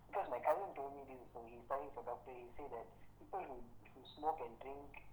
[0.08, 2.32] Because my cousin told me this, so he's studying for doctor.
[2.32, 2.86] He said that
[3.20, 3.56] people who
[3.92, 5.04] who smoke and drink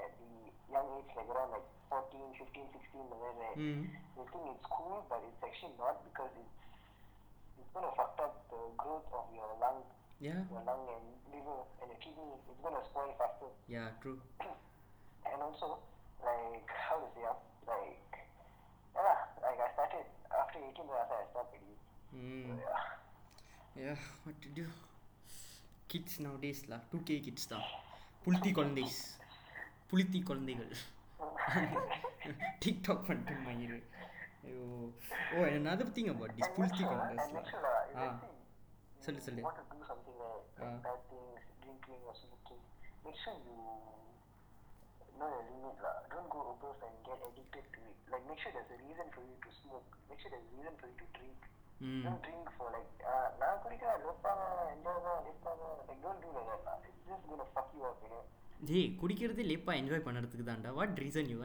[0.00, 0.32] at the
[0.72, 3.58] young age, like around like 14, 15, 16, like that, right?
[3.60, 3.84] Mm.
[4.16, 6.56] they think it's cool, but it's actually not because it's
[7.60, 9.84] it's gonna fuck up the growth of your lung,
[10.24, 12.32] yeah your lung and liver and your kidney.
[12.48, 13.50] It's gonna spoil faster.
[13.68, 14.18] yeah true
[15.30, 15.78] And also,
[16.24, 17.22] like how to say,
[17.68, 18.12] like
[18.96, 21.54] yeah, like I started after 18 years, I stopped.
[21.54, 22.50] So, mm.
[22.58, 23.09] yeah.
[23.76, 24.64] Yeah what to do
[25.88, 27.66] kids nowadays lah 2k kids தான்
[28.24, 28.84] புளுத்தி குழந்தை
[29.90, 30.72] புளுத்தி குழந்தைகள்
[32.62, 33.78] TikTok பண்ணிட்டு மயிறு
[34.48, 34.66] ஐயோ
[35.36, 38.12] ஓ another thing about this புளுத்தி குழந்தைஸ் uh, Ah.
[39.04, 39.42] say சொல்லு, சொல்லு.
[40.64, 40.76] Ah.
[43.04, 43.54] make sure you
[45.18, 45.94] know your limit lah.
[46.12, 47.96] Don't go above and get addicted to it.
[48.12, 49.88] Like make sure there's a reason for you to smoke.
[50.10, 51.40] Make sure there's a reason for you to drink.
[51.80, 52.02] Mm.
[52.24, 56.80] Drink for like uh நான் குடிக்கிறேன் லோப்பாங்க enjoy தான் லேப்பாங்க like don't do like that.
[56.88, 58.22] It's just gonna fuck you up, you know.
[58.70, 61.38] டேய் குடிக்கிறதே லேப்பா enjoy பண்ணுறதுக்கு தான்டா what reason you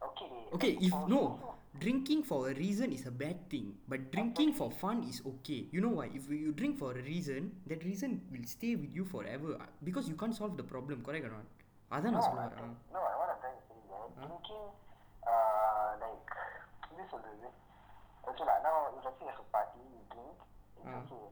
[0.00, 0.26] Okay,
[0.56, 1.20] okay like, if for- no
[1.74, 5.80] drinking for a reason is a bad thing but drinking for fun is okay you
[5.84, 9.50] know why if you drink for a reason that reason will stay with you forever
[9.56, 11.48] uh, because you can't solve the problem correct or not
[11.90, 12.72] அதான் நான் சொல்ல வரேன்
[18.38, 20.38] Okay, like now, if let's say you a party, you drink,
[20.78, 21.02] it's Ah.
[21.02, 21.26] okay.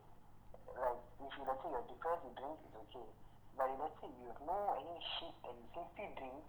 [0.75, 3.07] Like, if you, let's say you're depressed, you drink, it's okay.
[3.55, 6.43] But if let's say you have no any shit and you simply drink,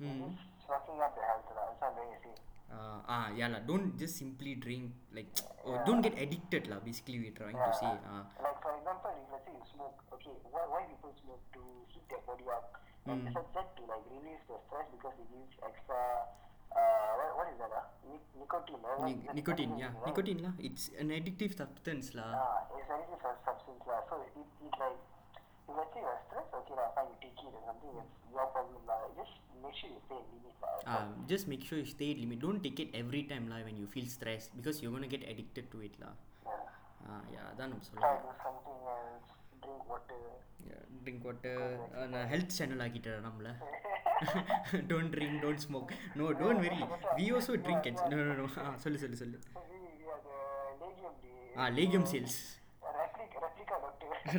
[0.00, 0.08] Hmm.
[0.16, 0.32] you're
[0.64, 1.60] fucking up your health, lah.
[1.68, 2.36] That's what I'm trying to say.
[2.68, 5.24] uh, ah yeah lah don't just simply drink like
[5.64, 5.84] or Yeah.
[5.88, 9.44] don't get addicted lah basically we're trying to say uh, Like, for example, if let's
[9.48, 11.40] say you smoke, okay, why, why people smoke?
[11.56, 11.60] To
[11.92, 12.76] heat their body up.
[13.08, 13.32] And Mm.
[13.32, 16.00] besides that, to like release the stress because it gives extra,
[17.36, 17.72] what is that?
[18.08, 18.80] Nic- nicotine.
[19.34, 19.92] Nicotine, yeah.
[19.94, 20.06] Right?
[20.06, 20.50] Nicotine, la.
[20.58, 22.14] it's an addictive substance.
[22.14, 22.24] La.
[22.24, 23.82] Ah, it's an addictive substance.
[23.86, 23.96] La.
[24.08, 24.98] So it, it, it like,
[25.68, 28.46] if let's say you're stressed, okay, la, fine, you take it or something, it's your
[28.54, 28.80] problem.
[28.88, 28.96] La.
[29.18, 30.54] Just make sure you stay in limit.
[30.62, 30.68] La.
[30.86, 32.40] Ah, just make sure you stay in limit.
[32.40, 35.22] Don't take it every time la, when you feel stressed because you're going to get
[35.28, 35.94] addicted to it.
[36.00, 36.10] La.
[36.46, 36.52] Yeah.
[37.08, 38.00] Ah, yeah, that's what I'm saying.
[38.02, 39.37] Try to do something else.
[41.02, 41.62] Drink water
[42.32, 43.48] health channel ஆக்கிட்டார் நம்மள
[44.90, 45.90] don't drink don't smoke
[46.20, 46.80] no don't very
[47.18, 49.38] we also drink and no no ஆ சொல்லு சொல்லு சொல்லு.
[51.60, 52.38] ஆ lehyam sales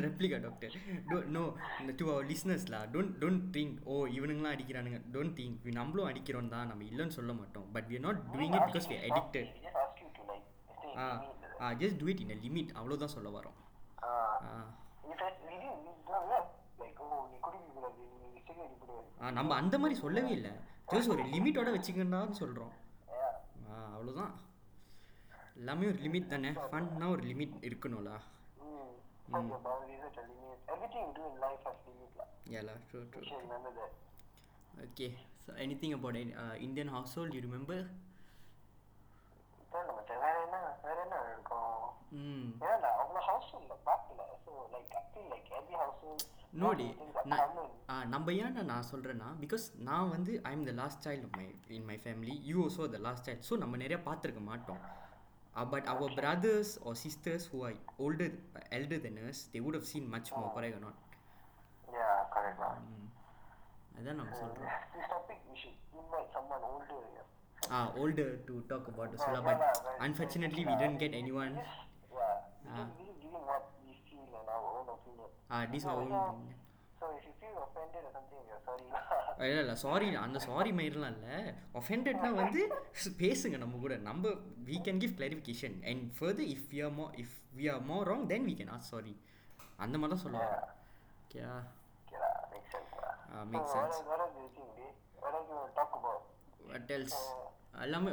[0.06, 0.74] replica doctor
[1.10, 1.44] do no
[1.82, 5.00] இந்த to our லிஸ்னஸ்லா don't don't think ஓ இவனுங்களாம் அடிக்கிறானுங்க.
[5.14, 6.68] Don't think நம்மளும் அடிக்கிறோம் தான்.
[6.72, 7.68] நம்ம இல்லைன்னு சொல்ல மாட்டோம்.
[7.76, 9.50] But we not doing it because we addicted
[11.04, 11.06] ah
[11.64, 13.58] ah just do it in a limit அவ்வளோதான் சொல்ல வரோம்.
[14.50, 14.52] ஆ
[19.38, 20.52] நம்ம அந்த மாதிரி சொல்லவே இல்லை.
[20.92, 22.74] ஜோஸ் ஒரு லிமிட்டோட வச்சுக்கணும்னு சொல்கிறோம்
[23.96, 24.34] அவ்வளோதான்
[25.60, 26.52] எல்லாமே ஒரு லிமிட் தானே?
[26.72, 28.12] ஃபன்னா ஒரு லிமிட் இருக்கணும்ல.
[34.86, 35.08] Okay
[35.44, 35.52] so
[35.82, 36.18] anything about
[36.68, 37.84] Indian household you remember
[39.74, 41.82] தெரியல மச்சான், வேற என்ன வேற என்ன இருக்கும்
[42.70, 44.94] ஏன்டா அவ்வளோ ஹவுஸ்ஃபுல்ல பார்க்கல ஸோ லைக்
[45.34, 45.76] லைக் எவ்ரி
[46.64, 46.88] நோடி
[48.14, 51.46] நம்ம ஏன்டா நான் சொல்கிறேன்னா பிகாஸ் நான் வந்து I am the last child my
[51.78, 54.82] in my family you also the last child so நம்ம நிறைய பார்த்துருக்க மாட்டோம்.
[55.72, 58.28] But our brothers or sisters who are older
[58.78, 60.98] elder than us they would have seen much more correct or not?
[61.96, 62.86] Yeah correct தான்
[63.98, 64.72] அதான் நம்ம சொல்கிறோம்
[67.78, 69.42] uh, older to talk about as well.
[69.50, 69.60] But
[70.08, 71.54] unfortunately, we didn't get anyone.
[71.60, 72.88] Uh,
[75.56, 75.92] uh, this ah.
[75.92, 76.48] our own.
[79.44, 81.36] இல்லை இல்லை sorry அந்த sorry மாதிரிலாம் இல்லை.
[81.80, 82.62] ஒஃபெண்டட்னா வந்து
[83.22, 83.94] பேசுங்க நம்ம கூட.
[84.08, 84.32] நம்ம
[84.70, 88.26] we can give clarification and further if we are more if we are more wrong
[88.32, 89.14] then we can ah sorry
[89.86, 90.58] அந்த மாதிரி தான் சொல்லுவாங்க.
[91.24, 91.40] Okay
[92.54, 92.94] make sense
[93.54, 93.98] make sense
[96.70, 96.88] what
[97.72, 98.12] எல்லாமே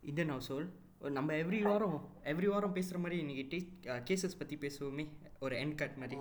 [0.00, 0.68] இந்தியன் ஹவுஸ் ஹோல்
[0.98, 5.08] நம்ம எவ்ரி வாரம் எவ்ரி வாரம் பேசுகிற மாதிரி இன்னைக்கு கேசஸ் ah, பற்றி பேசுவோமே.
[5.40, 6.20] ஒரு எண்ட் கட் மாதிரி.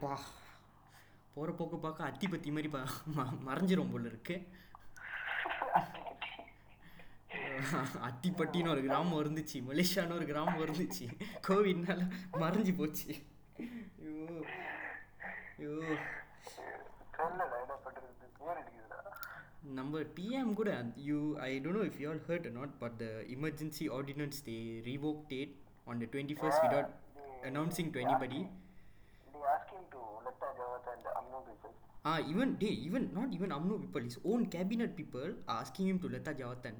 [0.00, 0.18] வா.
[1.34, 2.70] போகிற போக்கு பார்க்க அத்தி பத்தி மாதிரி
[3.46, 4.48] மறைஞ்சிரும் போல இருக்கு.
[8.02, 9.62] அத்திப்பட்டின்னு ஒரு கிராமம் இருந்துச்சு.
[9.68, 11.20] மலேசியான்னு ஒரு கிராமம் இருந்துச்சு.
[11.48, 13.14] கோவிட்னால மறைஞ்சு போச்சு.
[14.02, 14.44] ஐயோ.
[19.76, 20.70] நம்ம டிஎம் கூட
[21.08, 24.56] you I don't know if you all heard not but the emergency ordinance they
[24.90, 25.54] revoke that
[25.90, 26.92] on the twenty first without
[27.52, 28.42] announcing to anybody
[32.04, 36.08] Ah, even they, even not even UMNO people, his own cabinet people asking him to
[36.08, 36.74] Lata Jawatan.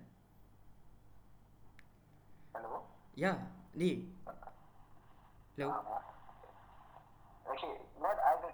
[2.54, 2.72] Hello?
[3.16, 3.36] Yeah,
[3.74, 3.92] they.
[5.56, 5.68] Hello?
[7.46, 8.44] Okay, not as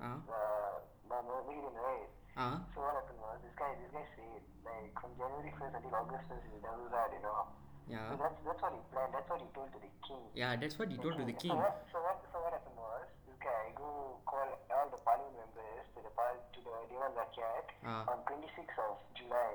[0.00, 0.18] Ah.
[0.30, 0.74] uh,
[1.08, 2.08] Mahirin, right?
[2.38, 5.94] Ah, So what happened was this guy, this guy said like from January 1st until
[5.98, 7.42] August 1st is darurat, you know.
[7.88, 9.12] So yeah, that's that's what he planned.
[9.16, 10.22] That's what he told to the king.
[10.36, 10.52] yeah.
[10.60, 11.56] That's what he told to the So king.
[11.56, 15.88] what, so what, so what happened was this guy go call all the parliament members
[15.96, 18.04] to the par- to the Dewan Rakyat Ah.
[18.12, 19.52] on 26th of July.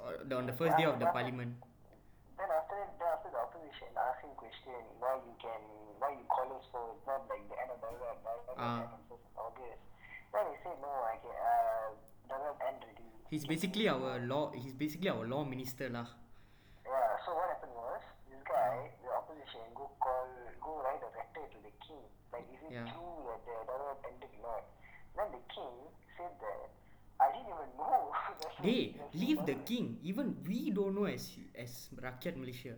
[0.00, 1.54] Uh, on the first day of the parliament.
[2.34, 5.60] Then after that, then after the opposition asking question why you can
[6.02, 8.18] why you call us for not like the end of darurat,
[8.58, 8.90] Ah.
[9.38, 9.82] August.
[10.34, 11.88] Then he said no, I can uh
[12.26, 13.06] darurat end already.
[13.30, 14.50] He's basically our law.
[14.50, 16.10] He's basically our law minister lah.
[16.84, 20.26] Yeah, so what happened was this guy, the opposition, go call
[20.58, 22.02] go write a letter to the king.
[22.34, 22.90] Like is it Yeah.
[22.90, 24.62] true that darurat ended or not?
[25.14, 25.74] Then the king
[26.18, 26.66] said that
[27.44, 28.10] I didn't even know.
[28.40, 29.98] That's Hey, what- that's leave the king.
[30.02, 32.76] Even we don't know as as Rakyat Malaysia.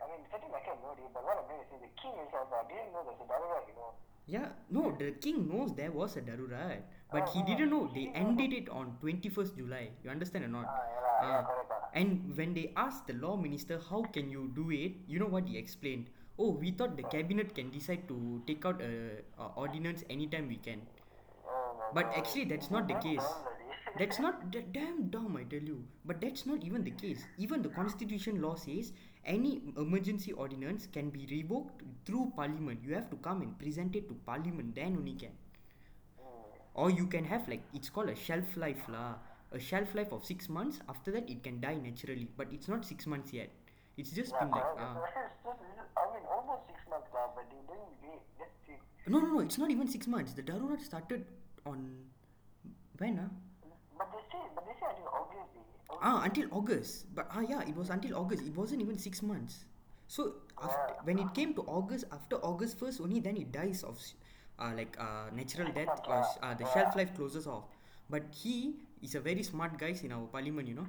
[0.00, 2.14] I mean, certainly I can know it, but what I'm trying to say, the king
[2.16, 3.90] himself, I didn't know there's a Arab, you know.
[4.30, 7.92] Yeah, no, the king knows there was a darurat, but he Oh, didn't oh, know
[7.92, 9.90] they ended it on 21st July.
[10.04, 10.66] You understand or not?
[10.70, 11.66] Ah, ah, correct.
[11.94, 14.94] And when they asked the law minister, how can you do it?
[15.08, 16.08] You know what he explained?
[16.38, 20.56] Oh, we thought the cabinet can decide to take out a, a ordinance anytime we
[20.56, 20.86] can.
[21.94, 23.24] But actually, that's not the case.
[23.98, 25.84] That's not da- damn dumb, I tell you.
[26.04, 27.24] But that's not even the case.
[27.38, 28.92] Even the constitution law says
[29.24, 32.80] any emergency ordinance can be revoked through parliament.
[32.84, 35.32] You have to come and present it to parliament, then only can.
[36.74, 39.14] Or you can have like it's called a shelf life lah.
[39.52, 40.78] A shelf life of six months.
[40.88, 42.28] After that, it can die naturally.
[42.36, 43.50] But it's not six months yet.
[43.96, 44.78] It's just been like correct.
[44.78, 45.02] Ah.
[45.04, 48.78] It's just- it's just- I mean, almost six months now, but they didn't wait.
[49.08, 49.40] No, no, no.
[49.40, 50.32] It's not even six months.
[50.34, 51.26] The Darurat started
[51.66, 51.88] on
[52.98, 53.28] when ah?
[53.96, 55.48] But they say, but they say until August.
[55.54, 56.02] They, August.
[56.02, 56.92] Ah, until August.
[57.14, 58.42] But ah, yeah, it was until August.
[58.44, 59.64] It wasn't even six months.
[60.08, 63.98] So after, when it came to August, after August first, only then it dies of
[64.58, 67.64] uh, like uh, natural death or uh, the shelf life closes off.
[68.10, 70.86] But he is a very smart guys in our parliament, you know.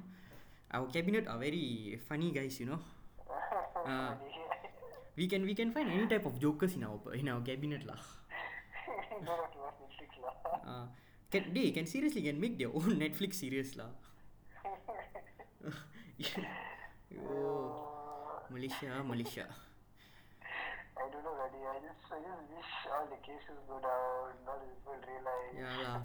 [0.72, 2.80] Our cabinet are very funny guys, you know.
[3.86, 4.14] Ah.
[5.16, 7.98] We can we can find any type of jokers in our in our cabinet lah.
[10.66, 10.86] Ah.
[11.32, 13.90] can they can seriously can make their own Netflix series lah.
[17.12, 17.84] Yo,
[18.50, 19.46] Malaysia, Malaysia.
[20.96, 21.60] I don't know, buddy.
[21.66, 24.36] I just, I just wish all the cases go down.
[24.46, 25.52] Not people realize.
[25.56, 25.98] Yeah lah.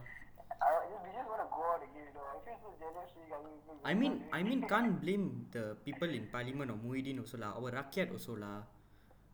[0.58, 2.26] I just, we just want to go out again, you know.
[2.28, 3.12] I feel so jealous.
[3.14, 7.38] I mean, I mean, I mean, can't blame the people in Parliament or Muhyiddin also
[7.38, 7.53] lah.
[7.60, 8.66] Our rakyat also lah.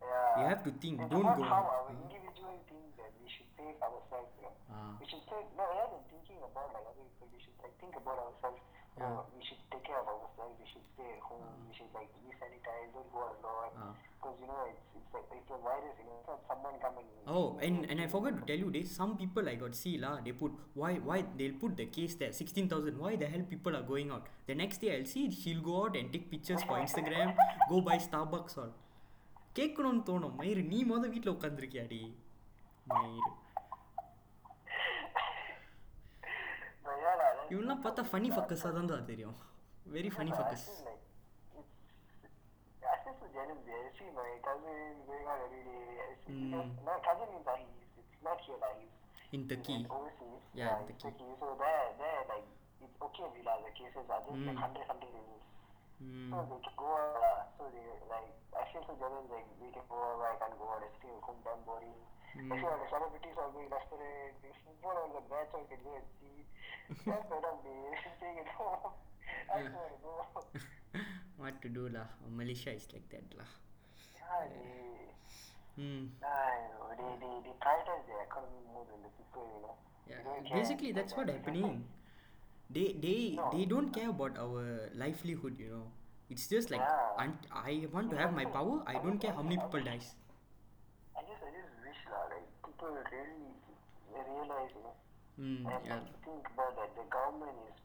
[0.03, 0.41] Yeah.
[0.41, 0.99] You have to think.
[0.99, 1.43] It's don't go.
[1.47, 4.29] How our individual things that we should save ourselves.
[4.82, 4.82] you know.
[4.82, 4.92] Ah.
[5.00, 7.94] We should save, no, rather than thinking about like other people, we should like think
[8.02, 8.60] about ourselves.
[8.98, 9.14] Yeah.
[9.14, 10.54] Oh, we should take care of ourselves.
[10.58, 11.46] We should stay at home.
[11.68, 12.90] We should like be sanitized.
[12.96, 13.70] Don't go out a lot.
[13.78, 13.92] Ah.
[14.18, 15.94] Because you know it's it's like it's a virus.
[16.02, 17.06] You know, it's not someone coming.
[17.36, 18.90] Oh, and and I forgot to tell you this.
[19.00, 20.14] Some people I got see lah.
[20.26, 20.52] They put
[20.82, 22.98] why why they'll put the case there sixteen thousand.
[23.04, 24.26] Why the hell people are going out?
[24.50, 27.32] The next day I'll see she'll go out and take pictures for Instagram.
[27.70, 28.74] go buy Starbucks all.
[29.58, 32.00] கேட்கணும்னு தோணும் மயிறு நீ மொதல் வீட்டில் உட்காந்துருக்கியாடி
[32.92, 33.30] மயிறு
[37.52, 39.36] yeah, lah, that's- இவெல்லாம் பார்த்தா funny ஃபக்கஸாக தான் தெரியும்
[39.96, 41.02] very funny I focus feel like
[41.60, 41.66] it's.
[42.92, 43.60] I feel so jealous.
[43.68, 43.82] there.
[43.86, 44.76] I see my cousin
[45.08, 45.82] going out every day.
[46.06, 46.42] I see Mm.
[46.44, 48.94] because my cousin is uh, he's it's not here like he's
[49.36, 50.42] in Turkey in overseas.
[50.60, 51.24] Yeah, in it's Turkey.
[51.24, 51.40] Turkey.
[51.40, 52.46] So there, there, like
[52.84, 53.26] it's okay.
[53.34, 54.62] We like the cases are just like Mm.
[54.64, 55.42] hundred, hundred cases.
[56.06, 57.16] ம் So they can go out.
[57.28, 58.30] Uh, so they like.
[58.60, 59.26] I feel so jealous.
[59.34, 60.22] Like we can go out.
[60.30, 60.84] I can't go out.
[60.88, 61.40] I stay at home.
[61.48, 61.96] Damn boring.
[62.33, 63.69] Celebrities are going
[65.13, 65.21] the
[65.69, 66.41] can and see.
[67.05, 67.93] That's what I'm doing
[69.53, 71.01] I eh.
[71.37, 72.09] what to do lah?
[72.25, 73.45] Malaysia is like that lah.
[74.49, 75.13] Eh.
[75.77, 76.09] Mm.
[80.09, 81.85] Yeah, Yeah, basically that's what happening.
[82.73, 83.53] They they no.
[83.53, 85.85] they don't care about our livelihood, you know.
[86.33, 87.29] It's just like yeah.
[87.53, 88.81] I want to have my power.
[88.89, 90.17] I don't care how many people dies
[93.13, 93.53] really
[94.11, 94.95] realize, you know,
[95.33, 95.97] Mm, and yeah.
[95.97, 96.93] like, think about that.
[96.93, 97.77] The government is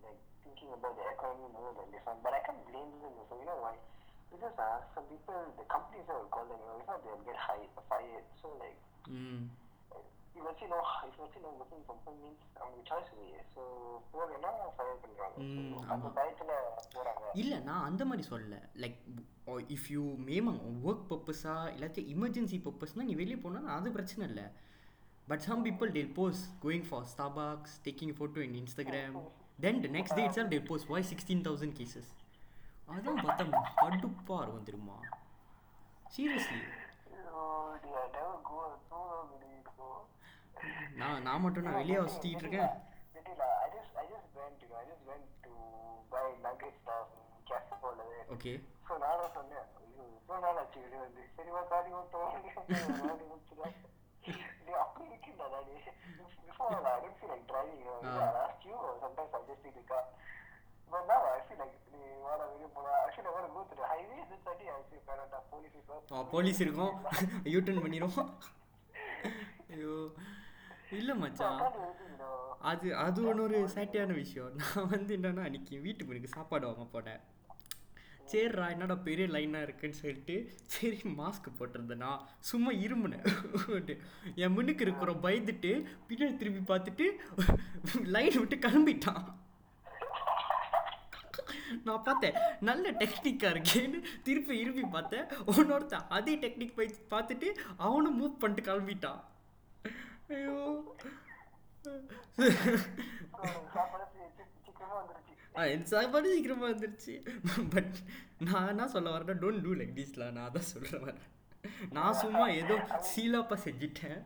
[0.00, 3.36] like thinking about the economy more than this one, but I can't blame them also.
[3.36, 3.76] You know why?
[4.32, 7.36] Because uh, some people, the companies will call them, you know, if not they'll get
[7.36, 8.24] hired, fired.
[8.40, 8.76] So like,
[9.10, 9.52] Mm.
[10.34, 13.40] If let's say no, if let's say no working from home means அவங்க choice இல்லையே.
[13.54, 13.62] So
[14.12, 15.36] போகலைன்னா fire பண்றாங்க.
[15.44, 16.12] ம், So அந்த ஆமா.
[16.18, 16.52] பயத்துல
[16.94, 17.24] போறாங்க.
[17.42, 18.98] இல்லை நான் அந்த மாதிரி சொல்லல லைக்
[19.76, 24.46] இஃப் யூ மேமங் ஒர்க் பர்பஸா இல்லாட்டி எமர்ஜென்சி பர்பஸ்னால் நீ வெளியே போனால் அது பிரச்சனை இல்லை
[25.28, 29.18] but some people they post going for Starbucks taking photo in Instagram
[29.58, 32.10] then the next day it's they post why sixteen thousand cases
[32.88, 33.44] அதான் பார்த்தா
[33.82, 34.96] கடுப்பாக இருக்கும் தெரியுமா
[36.06, 36.60] சீரியஸ்லி
[41.00, 42.72] நான் நான் மட்டும் நான் வெளியே சுற்றிக்கிட்டு இருக்கேன்.
[48.34, 48.52] ஓகே
[48.86, 49.66] ஸோ நானும் சொன்னேன்.
[50.18, 51.22] இவ்வளோ நாள் ஆச்சு வெளியே வந்து.
[51.36, 52.32] சரிவா காடி ஓட்டோம்
[54.66, 54.90] they are.
[56.46, 57.80] Before I didn't feel like driving,
[58.42, 59.80] asked you sometimes I just take.
[60.90, 64.46] But now I feel like நீ வாட வெளியே போனா actually what go to highway this
[66.32, 66.94] police இருக்கும்.
[67.52, 68.16] U turn பண்ணிரும்.
[69.74, 69.94] ஐயோ.
[70.98, 71.60] இல்லை மச்சான்.
[72.70, 74.56] அது அது ஒன்று ஒரு சேட்டியான விஷயம்.
[74.60, 77.22] நான் வந்து என்னன்னா அன்னைக்கு வீட்டுக்கு எனக்கு சாப்பாடு வாங்க போனேன்.
[78.30, 80.34] சரிடா என்னடா பெரிய லைனாக இருக்குன்னு சொல்லிட்டு
[80.74, 82.10] சரி மாஸ்க் போட்டிருந்தேனா
[82.50, 83.26] சும்மா இருமுனேன்.
[84.42, 85.72] என் முன்னுக்கு இருக்கிறோம் பயந்துட்டு
[86.08, 87.06] பின்னாடி திரும்பி பார்த்துட்டு
[88.16, 89.24] லைன் விட்டு கிளம்பிட்டான்.
[91.88, 92.38] நான் பார்த்தேன்
[92.68, 95.28] நல்ல டெக்னிக்காக இருக்கேன்னு திருப்பி இருப்பி பார்த்தேன்.
[95.54, 97.50] உன்னொருத்தன் அதே டெக்னிக் போய் பார்த்துட்டு
[97.86, 99.20] அவனும் மூவ் பண்ணிட்டு கிளம்பிட்டான்.
[100.36, 100.56] ஐயோ
[103.74, 104.04] சாப்பாடு
[104.64, 107.14] சீக்கிரமா வந்துருச்சு ஆ என் சாப்பாடு சீக்கிரமாக வந்துருச்சு
[107.74, 107.96] பட்
[108.48, 111.22] நான் என்ன சொல்ல வரேன்னா டோன்ட் டூ லைக் திஸ்லாம் நான் அதான் சொல்ல வரேன்
[111.96, 112.76] நான் சும்மா ஏதோ
[113.12, 114.20] சீலாப்பா செஞ்சுட்டேன்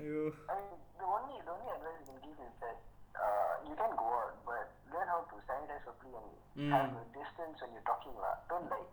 [0.00, 2.78] ஐயோ I mean, the only the only advice you can give is that
[3.24, 6.70] uh, you can go out, but learn how to sanitize properly and Mm.
[6.72, 8.14] have a distance when you're talking.
[8.20, 8.34] lah.
[8.50, 8.92] Don't like,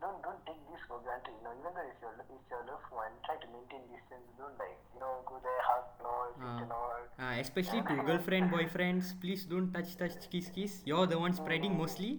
[0.00, 1.32] don't don't take this for granted.
[1.32, 4.26] You know, even though it's your it's your loved one, try to maintain distance.
[4.36, 6.56] Don't like, you know, go there, hug and all, Ah.
[6.60, 7.02] and all.
[7.42, 7.94] Especially to
[8.26, 12.10] girlfriend boyfriends please don't touch touch kiss kiss you're the one spreading mostly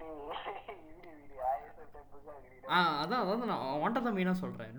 [0.00, 2.72] They, really, really, I sometimes புதுசா இருக்கு, you know.
[2.76, 4.74] ஆ அதான் அதான் நான் அவன்கிட்ட தான் மெயினாக சொல்கிறேன்.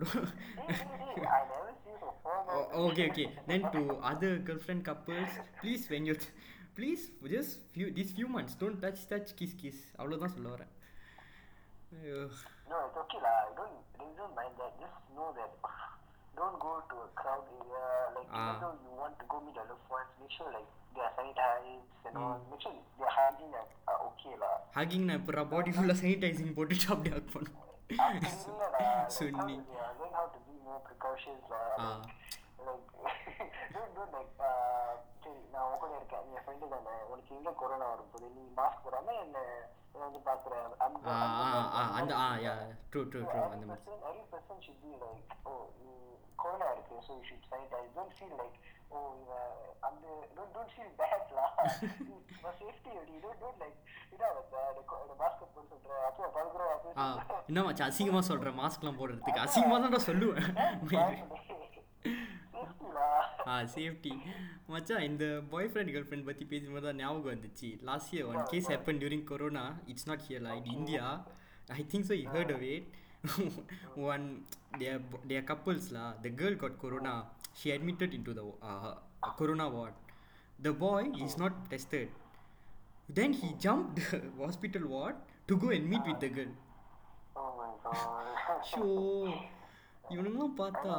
[2.85, 3.81] Okay okay then to
[4.11, 6.15] other girlfriend couples please when you
[6.77, 7.03] please
[7.35, 10.71] just few this few months don't touch touch kiss kiss அவ்வளோதான் சொல்ல வரேன்
[11.98, 12.20] ஐயோ
[12.70, 13.34] No, it's okay lah.
[13.58, 14.72] Don't don't- don't mind that.
[14.78, 15.52] Just know that
[16.38, 17.84] don't go to a crowd area.
[18.16, 18.40] Like Ah.
[18.40, 21.12] even though you want to go meet your loved ones, make sure like they are
[21.18, 22.34] sanitized and all.
[22.50, 24.54] Make sure their hygiene are, are okay lah.
[24.78, 27.96] Hugging நான் இப்போ பாடி ஃபுல்லாக sanitising போட்டுட்டு அப்படியே ஹக் பண்ணும் அப்படி
[28.50, 28.80] இல்ல lah.
[28.80, 31.64] Like how Sunni to, yeah, learn how to be more precautious lah.
[31.86, 31.96] Ah.
[32.66, 33.22] Like, like
[33.76, 35.09] don't don't like uh, சரி
[35.51, 38.27] நான் உன் கூட இருக்கேன் என் ஃப்ரெண்டு தானே உனக்கு எங்க கொரோனா வரும் போது?
[38.35, 39.37] நீ மாஸ்க் போடாம என்ன
[40.01, 41.07] வந்து பாக்குற அந்த
[42.91, 45.53] ட்ரூ ட்ரூ ட்ரூ அந்த மாதிரி every person should be like oh
[46.41, 48.57] corona இருக்கு so you should sanitise don't feel like
[48.91, 49.51] oh இவன்
[49.87, 50.05] அந்த
[50.37, 51.45] டோன்ட் டோன்ட் ஃபீல் பேட் லா
[52.59, 53.77] சேஃப்டி அடி டோன்ட் டோன்ட் லைக்
[54.15, 59.43] இதா இதாக மாஸ்க் போட்டு சொல்ற அப்போ பழுக்கிறோம் அப்போ என்ன மச்சா அசிங்கமாக சொல்கிறேன் மாஸ்க்லாம் போடுறதுக்கு.
[59.45, 60.49] அசிங்கமாக தான் சொல்லுவேன்.
[63.52, 64.12] ஆ சேஃப்டி
[64.74, 68.70] மச்சான் இந்த பாய் ஃப்ரெண்ட் கேர்ள் ஃப்ரெண்ட் பற்றி பேசும்போது தான் ஞாபகம் வந்துச்சு last year one case
[68.72, 71.04] happen during corona it's not here like India
[71.78, 72.86] I think so you hurt of it
[74.12, 74.24] one
[74.80, 74.96] their
[75.30, 77.14] their couples lah the girl got corona
[77.58, 78.92] she admitted into the uh,
[79.40, 79.94] corona ward
[80.58, 82.08] the boy is not tested
[83.18, 84.06] then he jumped the
[84.42, 85.16] hospital ward
[85.48, 86.52] to go and meet with the girl
[87.36, 88.28] Oh my god.
[88.70, 88.84] Show
[90.14, 90.94] இவனுங்களாம் பார்த்தா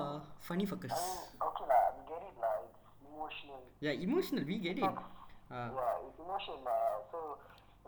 [0.45, 2.55] funny fuckers I mean, okay lah, we get it lah.
[2.65, 3.61] It's emotional.
[3.85, 4.99] Yeah emotional we get it
[5.49, 6.57] yeah, it's emotion.
[6.67, 7.19] Uh, so,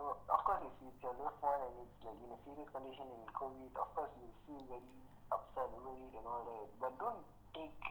[0.01, 3.07] uh, of course, if it's your loved one and it's like in a serious condition
[3.15, 4.93] in COVID, of course you feel very
[5.35, 6.69] upset, worried, and all that.
[6.83, 7.19] But don't
[7.57, 7.83] take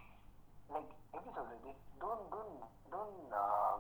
[0.77, 1.79] like episodes like this.
[2.05, 2.57] Don't don't
[2.95, 3.77] don't uh,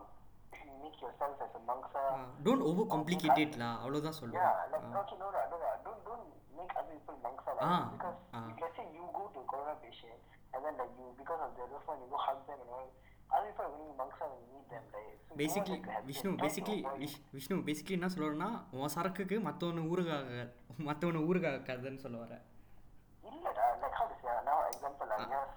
[0.82, 2.02] make yourself as a mangsa.
[2.46, 6.26] Don't over complicated லா அவ்வளோதான் சொல்லுவேன் Yeah, like okay, no, no, no, no, don't don't
[6.60, 8.46] make other people mangsa like Ah, because ah.
[8.52, 10.20] if let's say you go to a corona patient
[10.54, 12.88] and then like you because of their loved one you go hug them and all,
[13.30, 15.20] other people are going mangsa when you meet them, right?
[15.26, 15.34] So
[15.92, 16.34] have Vishnu
[17.04, 20.44] wish Vishnu basically என்ன சொல்லுவேன்னா உன் சரக்குக்கு மற்றவனை ஊருகாக
[20.90, 22.44] மற்றவனை ஊருகாக்காதுன்னு சொல்ல வரேன்
[23.32, 25.54] இல்லடா like how to say ah, now example like you have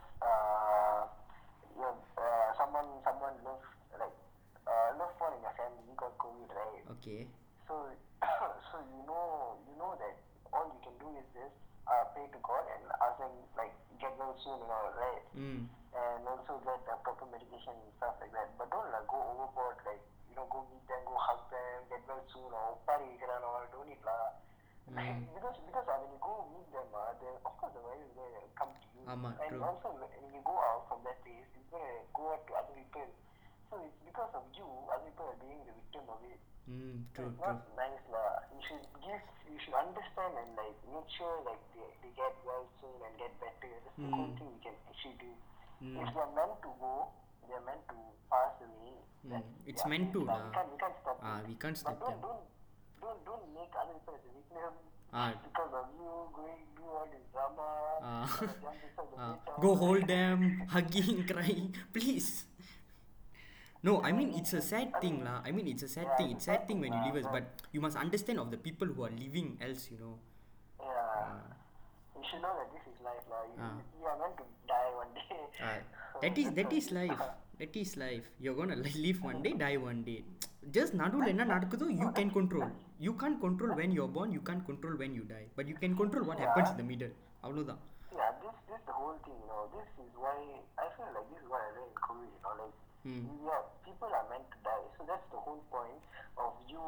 [7.07, 7.23] Okay.
[7.71, 7.87] So,
[8.75, 10.19] so you know, you know that
[10.51, 11.55] all you can do is just
[11.87, 13.71] uh, pray to God and ask Him like
[14.03, 14.91] get well soon you know,
[15.39, 15.69] Mm.
[15.95, 18.51] And also get a proper medication and stuff like that.
[18.59, 22.03] But don't like go overboard, like you know, go meet them, go hug them, get
[22.11, 23.63] well soon, or party and all.
[23.71, 24.35] Don't need lah.
[24.91, 25.31] Mm.
[25.39, 28.11] because because uh, when you go meet them, ah, uh, they, of course the virus
[28.19, 29.07] will come to you.
[29.07, 29.63] And true.
[29.63, 33.07] also when you go out from that place, you gonna go out to other people.
[33.71, 36.41] So it's because of you, other people are being the victim of it.
[36.67, 38.43] Mm, true, so it's not nice lah.
[38.51, 42.67] You should give, you should understand and like make sure like they, they get well
[42.83, 43.71] soon and get better.
[43.71, 44.07] That's mm.
[44.07, 44.39] the only mm.
[44.39, 45.33] thing we can actually do.
[45.83, 46.03] Mm.
[46.03, 46.95] If they're meant to go,
[47.47, 48.99] they're meant to pass away.
[49.27, 49.43] Mm.
[49.67, 50.21] It's yeah, meant to.
[50.27, 50.43] Nah.
[50.43, 51.39] We, can't, we can't stop ah.
[51.47, 52.19] We can't stop don't, them.
[52.23, 52.43] Don't,
[53.03, 54.73] don't, don't make other people as a victim.
[55.14, 55.31] Ah.
[55.39, 57.67] Because of you going do all this drama,
[58.03, 58.27] ah.
[59.23, 59.35] ah.
[59.62, 62.47] go hold them, hugging, crying, please
[63.86, 65.38] No, I mean it's a sad thing lah.
[65.43, 66.28] I mean it's a sad thing.
[66.34, 69.04] It's sad thing when you leave us, but you must understand of the people who
[69.04, 70.14] are living else, you know.
[70.80, 71.39] yeah
[72.16, 73.72] you should know that this is life lah you, Ah.
[73.99, 75.38] you are meant to die one day
[75.70, 75.78] Ah,
[76.14, 77.22] So that is that's that why- is life.
[77.62, 78.26] That is life.
[78.43, 80.20] You're gonna li- live one day, die one day.
[80.78, 82.68] Just நடுவுல என்ன நடக்குதோ you can control.
[83.06, 84.30] You can't control when you're born.
[84.38, 85.45] You can't control when you die.
[85.58, 87.14] But you can control what happens in the middle.
[87.45, 87.82] அவ்வளோதான்.
[88.20, 89.62] Yeah, this this the whole thing, you know.
[89.76, 90.36] This is why
[90.86, 92.76] I feel like this is what I learned in COVID, you know, like
[93.07, 93.23] Hmm.
[93.47, 94.87] yeah, people are meant to die.
[94.99, 96.03] So that's the whole point
[96.43, 96.83] of you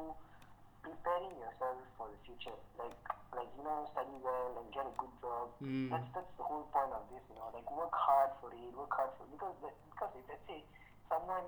[0.83, 2.59] preparing yourself for the future.
[2.75, 2.99] Like
[3.31, 5.55] like you know, study well and get a good job.
[5.63, 5.95] Hmm.
[5.95, 7.55] That's that's the whole point of this, you know.
[7.55, 10.61] Like work hard for it, work hard for because that, because if let's say
[11.07, 11.47] someone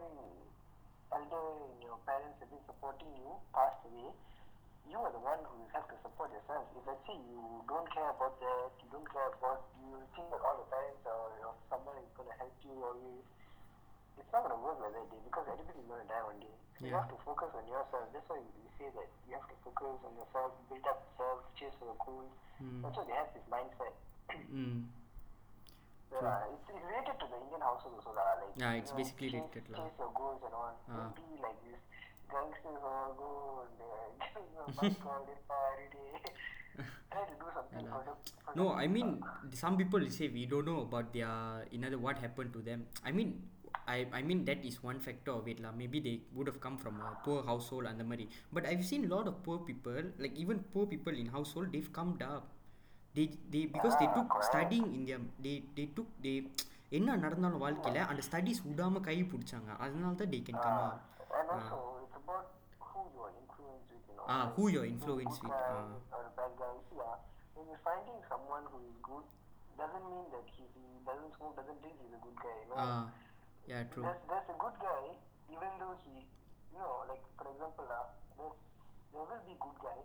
[1.10, 4.14] elder in your parents have been supporting you passed away,
[4.86, 6.62] you are the one who has to support yourself.
[6.78, 10.40] If let's say you don't care about that, you don't care about, you think that
[10.46, 13.26] all the parents or you someone is going to help you always,
[14.20, 16.38] it's not going to work like that day because everybody is going to die one
[16.38, 16.54] day.
[16.76, 18.04] So You have to focus on yourself.
[18.12, 21.74] That's why we say that you have to focus on yourself, build up yourself, chase
[21.80, 22.32] for your goals.
[22.60, 22.84] Mm.
[22.84, 23.94] That's why they have this mindset.
[24.52, 24.84] Mm.
[26.10, 28.10] Yeah, it's, it's related to the Indian household also.
[28.10, 29.78] Like Yeah, it's you know, basically chase, related lah.
[29.78, 30.74] Chase your goals and all.
[30.90, 31.06] Ah.
[31.06, 31.80] Don't be like this.
[32.26, 33.30] Gangsters all go
[33.62, 36.10] and uh, bike all day every day.
[37.14, 38.14] Try to do something Yeah for the.
[38.42, 39.22] For No, I mean
[39.54, 41.30] some people say we don't know about their
[41.70, 42.90] another what happened to them.
[43.06, 43.38] I mean
[43.87, 45.71] I I mean that is one factor of it lah.
[45.81, 48.27] Maybe they would have come from a poor household and the money.
[48.51, 51.91] But I've seen a lot of poor people, like even poor people in household, they've
[51.99, 52.47] come up.
[53.15, 54.47] They they because they Ah, took correct.
[54.51, 56.37] studying in their they they took they
[56.97, 60.97] என்ன நடந்தாலும் வாழ்க்கையில் அந்த studies விடாம கை பிடிச்சாங்க அதனால தான் they can come Ah, up
[61.37, 62.45] and also, it's about
[62.89, 64.27] who you are influenced with, you know.
[64.33, 66.17] Ah, Like, who you're if influenced good with, guy ah.
[66.17, 66.73] Or a bad guy.
[66.89, 67.01] See,
[72.77, 73.07] ah,
[73.70, 75.54] when you're finding someone who is good, doesn't mean that he, he doesn't smoke, doesn't
[75.54, 75.54] drink, he's a good guy, you know.
[75.54, 76.14] ah yeah true There's, there's a good guy, even though he,
[76.74, 78.06] you know, like for example, uh,
[78.36, 78.58] there's,
[79.12, 80.00] there will be good guy,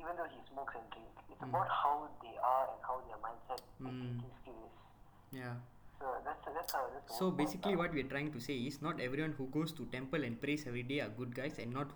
[0.00, 1.22] even though he smokes and drinks.
[1.30, 1.50] It's Mm.
[1.52, 4.00] about how they are and how their mindset Mm.
[4.00, 4.76] thinking skill is.
[5.32, 5.56] yeah
[6.00, 9.00] So that's that's how that's So basically, what we are trying to say is not
[9.00, 11.88] everyone who goes to temple and prays every day are good guys, and not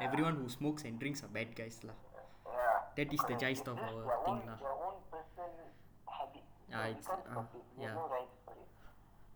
[0.00, 1.96] everyone who smokes and drinks are bad guys, lah.
[2.44, 2.80] Yeah.
[2.98, 4.58] That is the gist of our thing lah.
[4.60, 4.96] Their own
[6.18, 6.44] habit.
[6.72, 7.64] Ah, you it's- can't ah, stop it.
[7.76, 7.94] There's yeah.
[8.00, 8.28] no right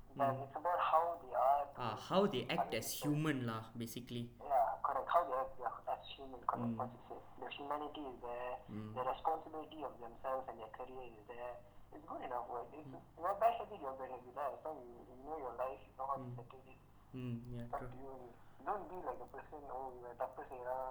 [0.09, 0.17] for it.
[0.17, 1.63] But it's about how they are.
[1.67, 3.01] To, Ah, how they act other as people.
[3.03, 4.23] human, lah, basically.
[4.43, 5.09] Yeah, correct.
[5.09, 6.71] How they act yeah, as human, correct.
[6.71, 6.77] Mm.
[6.77, 7.19] What you say.
[7.41, 8.53] The humanity is there.
[8.71, 8.89] Mm.
[8.93, 11.53] The responsibility of themselves and their career is there.
[11.91, 12.47] It's good enough.
[12.49, 12.69] Right?
[12.73, 13.03] It's, Mm.
[13.19, 14.35] Your bad habit, your bad habit.
[14.47, 16.35] As long as you, you know your life, you know how to Mm.
[16.37, 16.79] settle it.
[17.13, 17.91] Mm, yeah, It's up true.
[17.91, 18.15] to you.
[18.61, 20.87] Don't be like a person, oh, இவன் தப்பு செய்யறான்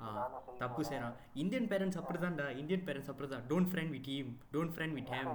[0.00, 0.88] ஆ நானும் செய்ய தப்பு போறேன்.
[0.90, 5.32] செய்கிறான் Indian parents அப்படிதான்டா Indian parents அப்படிதான் don't friend with him don't friend with him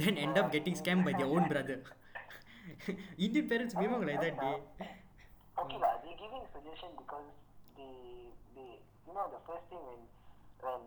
[0.00, 1.76] then end up getting scammed by their own brother
[3.17, 4.57] Indian parents meme like that day.
[5.53, 7.29] Okay, but they giving suggestion because
[7.77, 10.01] they, they, you know, the first thing when,
[10.65, 10.81] when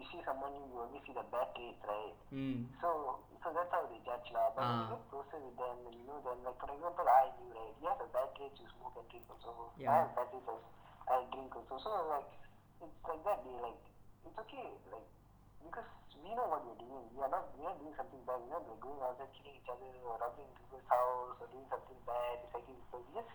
[0.00, 2.16] you see someone, you only see the bad traits, right?
[2.32, 2.64] Mm.
[2.80, 4.54] So, so that's how they judge lah.
[4.56, 4.68] But ah.
[4.68, 4.92] when you ah.
[4.96, 7.74] get closer with them and you know them, like for example, I knew, right?
[7.76, 9.68] He has a bad trait, you smoke and drink also.
[9.76, 9.92] Yeah.
[9.92, 10.48] I have bad traits,
[11.10, 11.74] I drink also.
[11.76, 12.30] So like,
[12.80, 13.38] it's like that.
[13.44, 13.82] They like,
[14.24, 15.08] it's okay, like
[15.60, 15.90] because
[16.22, 17.04] we know what we're doing.
[17.14, 18.38] We are not we are doing something bad.
[18.40, 21.66] We're not like going out there killing each other or robbing people's house or doing
[21.68, 22.36] something bad.
[22.46, 23.00] Like people.
[23.06, 23.30] We just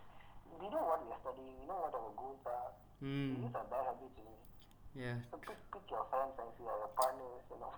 [0.60, 1.56] we know what we are studying.
[1.60, 2.70] We know what our goals are.
[3.02, 3.30] Mm.
[3.42, 4.16] These are bad habits.
[4.18, 4.38] You know.
[4.96, 7.46] yeah So pick pick your friends and your partners.
[7.52, 7.72] You know.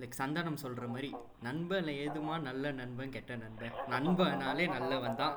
[0.00, 1.10] Like Santhanam சொல்கிற மாதிரி
[1.46, 5.36] நண்பன் ஏதுமா நல்ல நண்பன் கெட்ட நண்பன் நண்பனாலே நல்லவன் தான்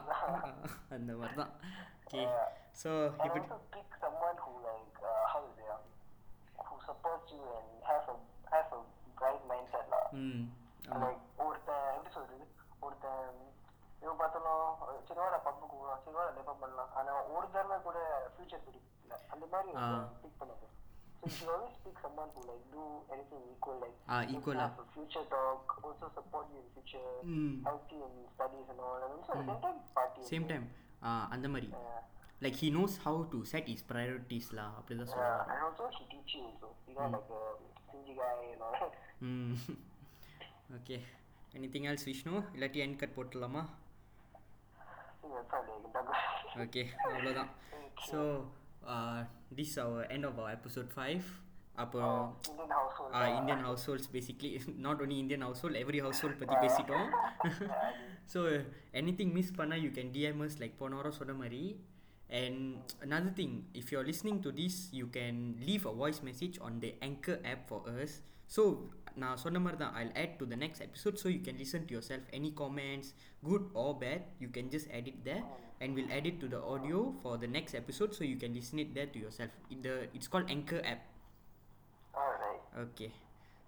[0.95, 1.53] அந்த மாதிரி தான்
[2.01, 2.23] ஓகே
[2.81, 2.89] ஸோ
[3.25, 3.39] இப்படி
[3.75, 5.69] pick someone who like uh, how is it?
[5.75, 5.85] um,
[6.67, 8.17] Who supports you and has a
[8.53, 8.81] has a
[9.19, 9.96] bright mindset lah.
[9.96, 9.96] ம் ஆமாம் Like
[11.45, 12.45] ஒருத்தன் எப்படி சொல்றது
[12.81, 13.39] ஒருத்தன்
[14.01, 14.67] இவன் பார்த்தாலும்
[15.07, 17.99] சரி வாடா பப்புக்கு போகலாம் சரி வாடா டெவலப் பண்ணலாம் ஆனா ஒரு தடவை கூட
[18.33, 19.91] ஃபியூச்சர் பிடிக்கல அந்த மாதிரி ஆ.
[20.23, 20.65] பிக் பண்ணுங்க
[21.19, 22.83] So you should always pick someone who like do
[23.13, 24.83] anything equal like Ah, who equal have ah.
[24.83, 27.49] a future talk, also support you in future, Mm.
[27.63, 30.21] help you in studies and all, and also at the same time party.
[30.29, 30.67] Same time
[31.35, 31.69] அந்த மாதிரி.
[32.41, 36.47] Like he knows how to set his ப்ரையாரிட்டிஸ்லாம் அப்படி தான் சொல்லுவாங்க
[40.78, 40.96] okay
[41.52, 46.58] anything else Vishnu இல்லாட்டி என் cut போட்டுடலாமா I think that's all I can talk about.
[46.64, 47.50] Okay அவ்வளோதான்
[48.08, 48.20] so
[49.58, 51.24] this our end of our episode five
[51.82, 53.12] அப்போ Indian household.
[53.38, 54.50] Indian households basically
[54.86, 57.06] not only Indian household every household பற்றி பேசிட்டோம்
[58.32, 58.40] so
[59.00, 61.62] anything miss பண்ணால் you can DMs like போன வாரம் சொன்ன மாதிரி
[62.40, 66.74] and another thing if you're listening to this you can leave a voice message on
[66.84, 68.12] the anchor app for us
[68.56, 68.62] so
[69.16, 71.94] நான் சொன்ன மாதிரி தான் I'll add to the next episode so you can listen to
[71.94, 73.08] yourself any comments
[73.42, 75.42] good or bad you can just add it there
[75.80, 78.78] and we'll add it to the audio for the next episode so you can listen
[78.78, 81.02] it there to yourself it, the it's called anchor app
[82.14, 82.62] Alright.
[82.84, 83.10] okay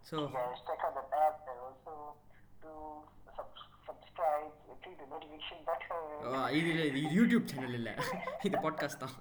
[0.05, 1.92] so You guys check out that app and also
[2.62, 2.72] do
[3.36, 4.48] sub- subscribe,
[4.82, 6.02] click the notification button.
[6.28, 7.94] ஆ, இது இல்லை இது YouTube channel இல்லை
[8.48, 9.14] இது podcast தான்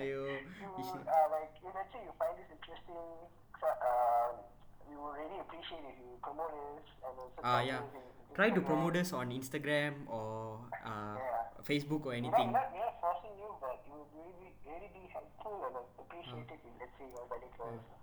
[0.00, 3.02] ஐயோ You, Vishnu uh, like, if let's say you find this interesting,
[3.60, 4.30] so, uh,
[4.89, 7.79] we really appreciate if you promote this and also Ah, tag yeah.
[7.79, 11.17] us in- in Try to promote us on Instagram or uh.
[11.69, 12.51] Facebook or anything.
[12.51, 16.49] not, we're forcing you, but it would really be, really be helpful and like, appreciate
[16.79, 17.49] let's say you're ready.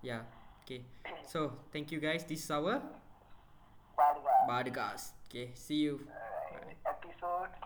[0.03, 0.23] Yeah.
[0.65, 0.85] Okay.
[1.27, 2.23] So thank you guys.
[2.25, 2.83] This is our
[4.49, 5.13] podcast.
[5.27, 5.51] Okay.
[5.55, 6.07] See you.
[6.07, 7.66] Alright.